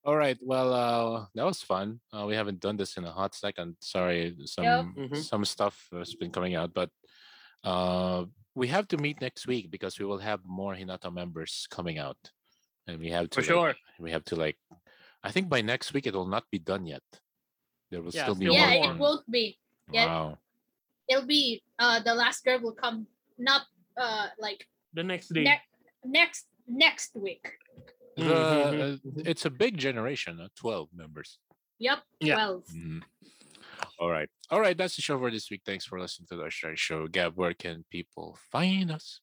[0.05, 0.39] All right.
[0.41, 2.01] Well, uh, that was fun.
[2.13, 3.77] Uh, we haven't done this in a hot second.
[3.81, 5.17] Sorry, some Mhm.
[5.23, 6.89] some stuff has been coming out, but
[7.65, 8.25] uh,
[8.57, 12.17] we have to meet next week because we will have more Hinata members coming out,
[12.89, 13.75] and we have to For like, sure.
[14.01, 14.57] we have to like.
[15.23, 17.03] I think by next week it will not be done yet.
[17.91, 18.93] There will Yeah, still be yeah, more.
[18.95, 19.59] it won't be.
[19.93, 20.39] Yeah, Wow.
[21.09, 23.07] it'll be uh the last girl will come
[23.39, 23.63] not
[24.01, 25.45] uh like The next day.
[25.45, 25.69] ne-
[26.05, 27.45] next next week.
[28.17, 29.27] The, Mhm, uh, mhm.
[29.29, 31.39] it's a big generation, uh, twelve members.
[31.79, 32.35] Yep, Yeah.
[32.35, 32.65] twelve.
[33.99, 34.29] All right.
[34.51, 34.77] All right.
[34.77, 35.63] That's the show for this week.
[35.65, 37.07] Thanks for listening to the Oshidari Show.
[37.07, 39.21] Gab, where can people find us?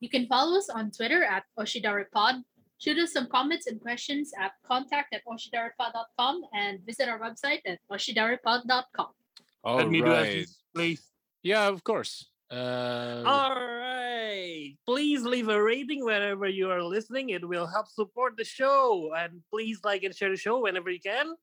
[0.00, 2.42] You can follow us on Twitter at Oshidaripod.
[2.78, 7.78] Shoot us some comments and questions at contact at oshidaripod.com and visit our website at
[7.90, 9.08] oshidaripod.com.
[9.62, 11.02] All Let me do as this, please.
[11.42, 12.26] Yeah, of course.
[12.50, 14.74] Uh, All right.
[14.86, 17.30] Please leave a rating wherever you are listening.
[17.30, 19.12] It will help support the show.
[19.16, 21.34] And please like and share the show whenever you can.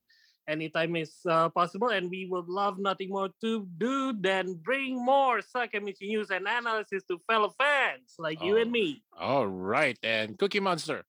[0.52, 1.88] Anytime is uh, possible.
[1.90, 7.04] And we would love nothing more to do than bring more Sakamichi news and analysis
[7.08, 8.72] to fellow fans like you and Oh.
[8.72, 9.02] me.
[9.18, 9.98] all right.
[10.04, 11.04] And Cookie Monster.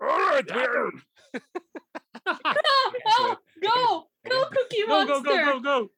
[0.00, 0.44] All right.
[0.48, 0.90] we're-
[1.32, 1.40] Go,
[2.42, 5.14] go, go, go, Cookie Go, Monster!
[5.14, 5.90] go, go, go, go.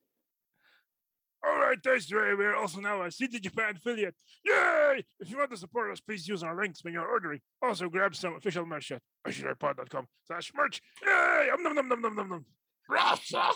[1.44, 2.38] All right, that's right.
[2.38, 4.14] We're also now a CDJapan affiliate.
[4.44, 5.04] Yay!
[5.18, 7.40] If you want to support us, please use our links when you're ordering.
[7.60, 10.80] Also, grab some official merch at oshidaripod.com slash merch.
[11.04, 11.50] Yay!
[11.52, 12.44] Um, nom, nom, nom, nom, nom, nom.
[12.88, 13.50] Rasa!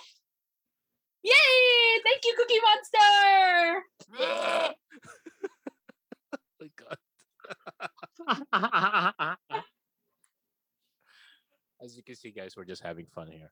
[1.22, 2.00] Yay!
[2.04, 3.82] Thank you, Cookie Monster!
[6.32, 6.96] oh my God.
[11.82, 13.50] As you can see, guys, we're just having fun here.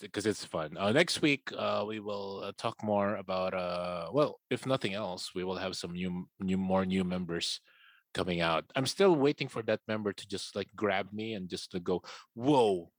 [0.00, 0.76] Because it's fun.
[0.76, 3.54] Uh, next week, uh, we will uh, talk more about.
[3.54, 7.60] Uh, well, if nothing else, we will have some new, new, more new members
[8.14, 8.64] coming out.
[8.74, 12.02] I'm still waiting for that member to just like grab me and just to go,
[12.34, 12.90] whoa,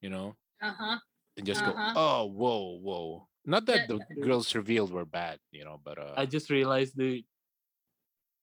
[0.00, 0.98] you know, Uh huh.
[1.36, 1.72] and just Uh-huh.
[1.72, 3.28] go, oh, whoa, whoa.
[3.44, 7.24] Not that the girls revealed were bad, you know, but uh, I just realized, the,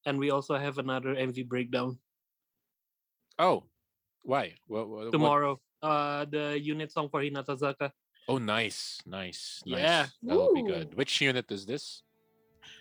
[0.06, 1.98] And we also have another MV breakdown
[3.40, 3.64] oh,
[4.26, 4.54] why?
[4.68, 5.60] What, what, what- tomorrow.
[5.82, 7.92] Uh, the unit song for Hinata Zaka.
[8.28, 9.80] Oh, nice, nice, nice.
[9.80, 10.06] Yeah.
[10.24, 10.96] that will be good.
[10.98, 12.02] Which unit is this?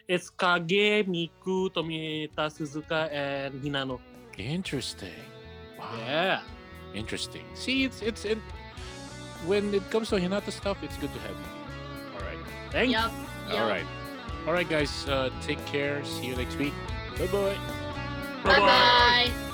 [0.09, 4.01] It's Kage, Miku, Tomita Suzuka, and Hinano.
[4.39, 5.13] Interesting.
[5.79, 5.91] Wow.
[5.99, 6.41] Yeah.
[6.95, 7.45] Interesting.
[7.55, 8.39] See, it's it's it.
[9.45, 12.17] When it comes to Hinata stuff, it's good to have you.
[12.17, 12.39] All right.
[12.71, 12.93] Thanks.
[12.93, 13.13] Yup.
[13.49, 13.69] All yup.
[13.69, 13.87] right.
[14.47, 15.07] All right, guys.
[15.07, 16.05] Uh, take care.
[16.05, 16.73] See you next week.
[17.19, 17.59] Bye bye.
[18.45, 19.54] Bye bye.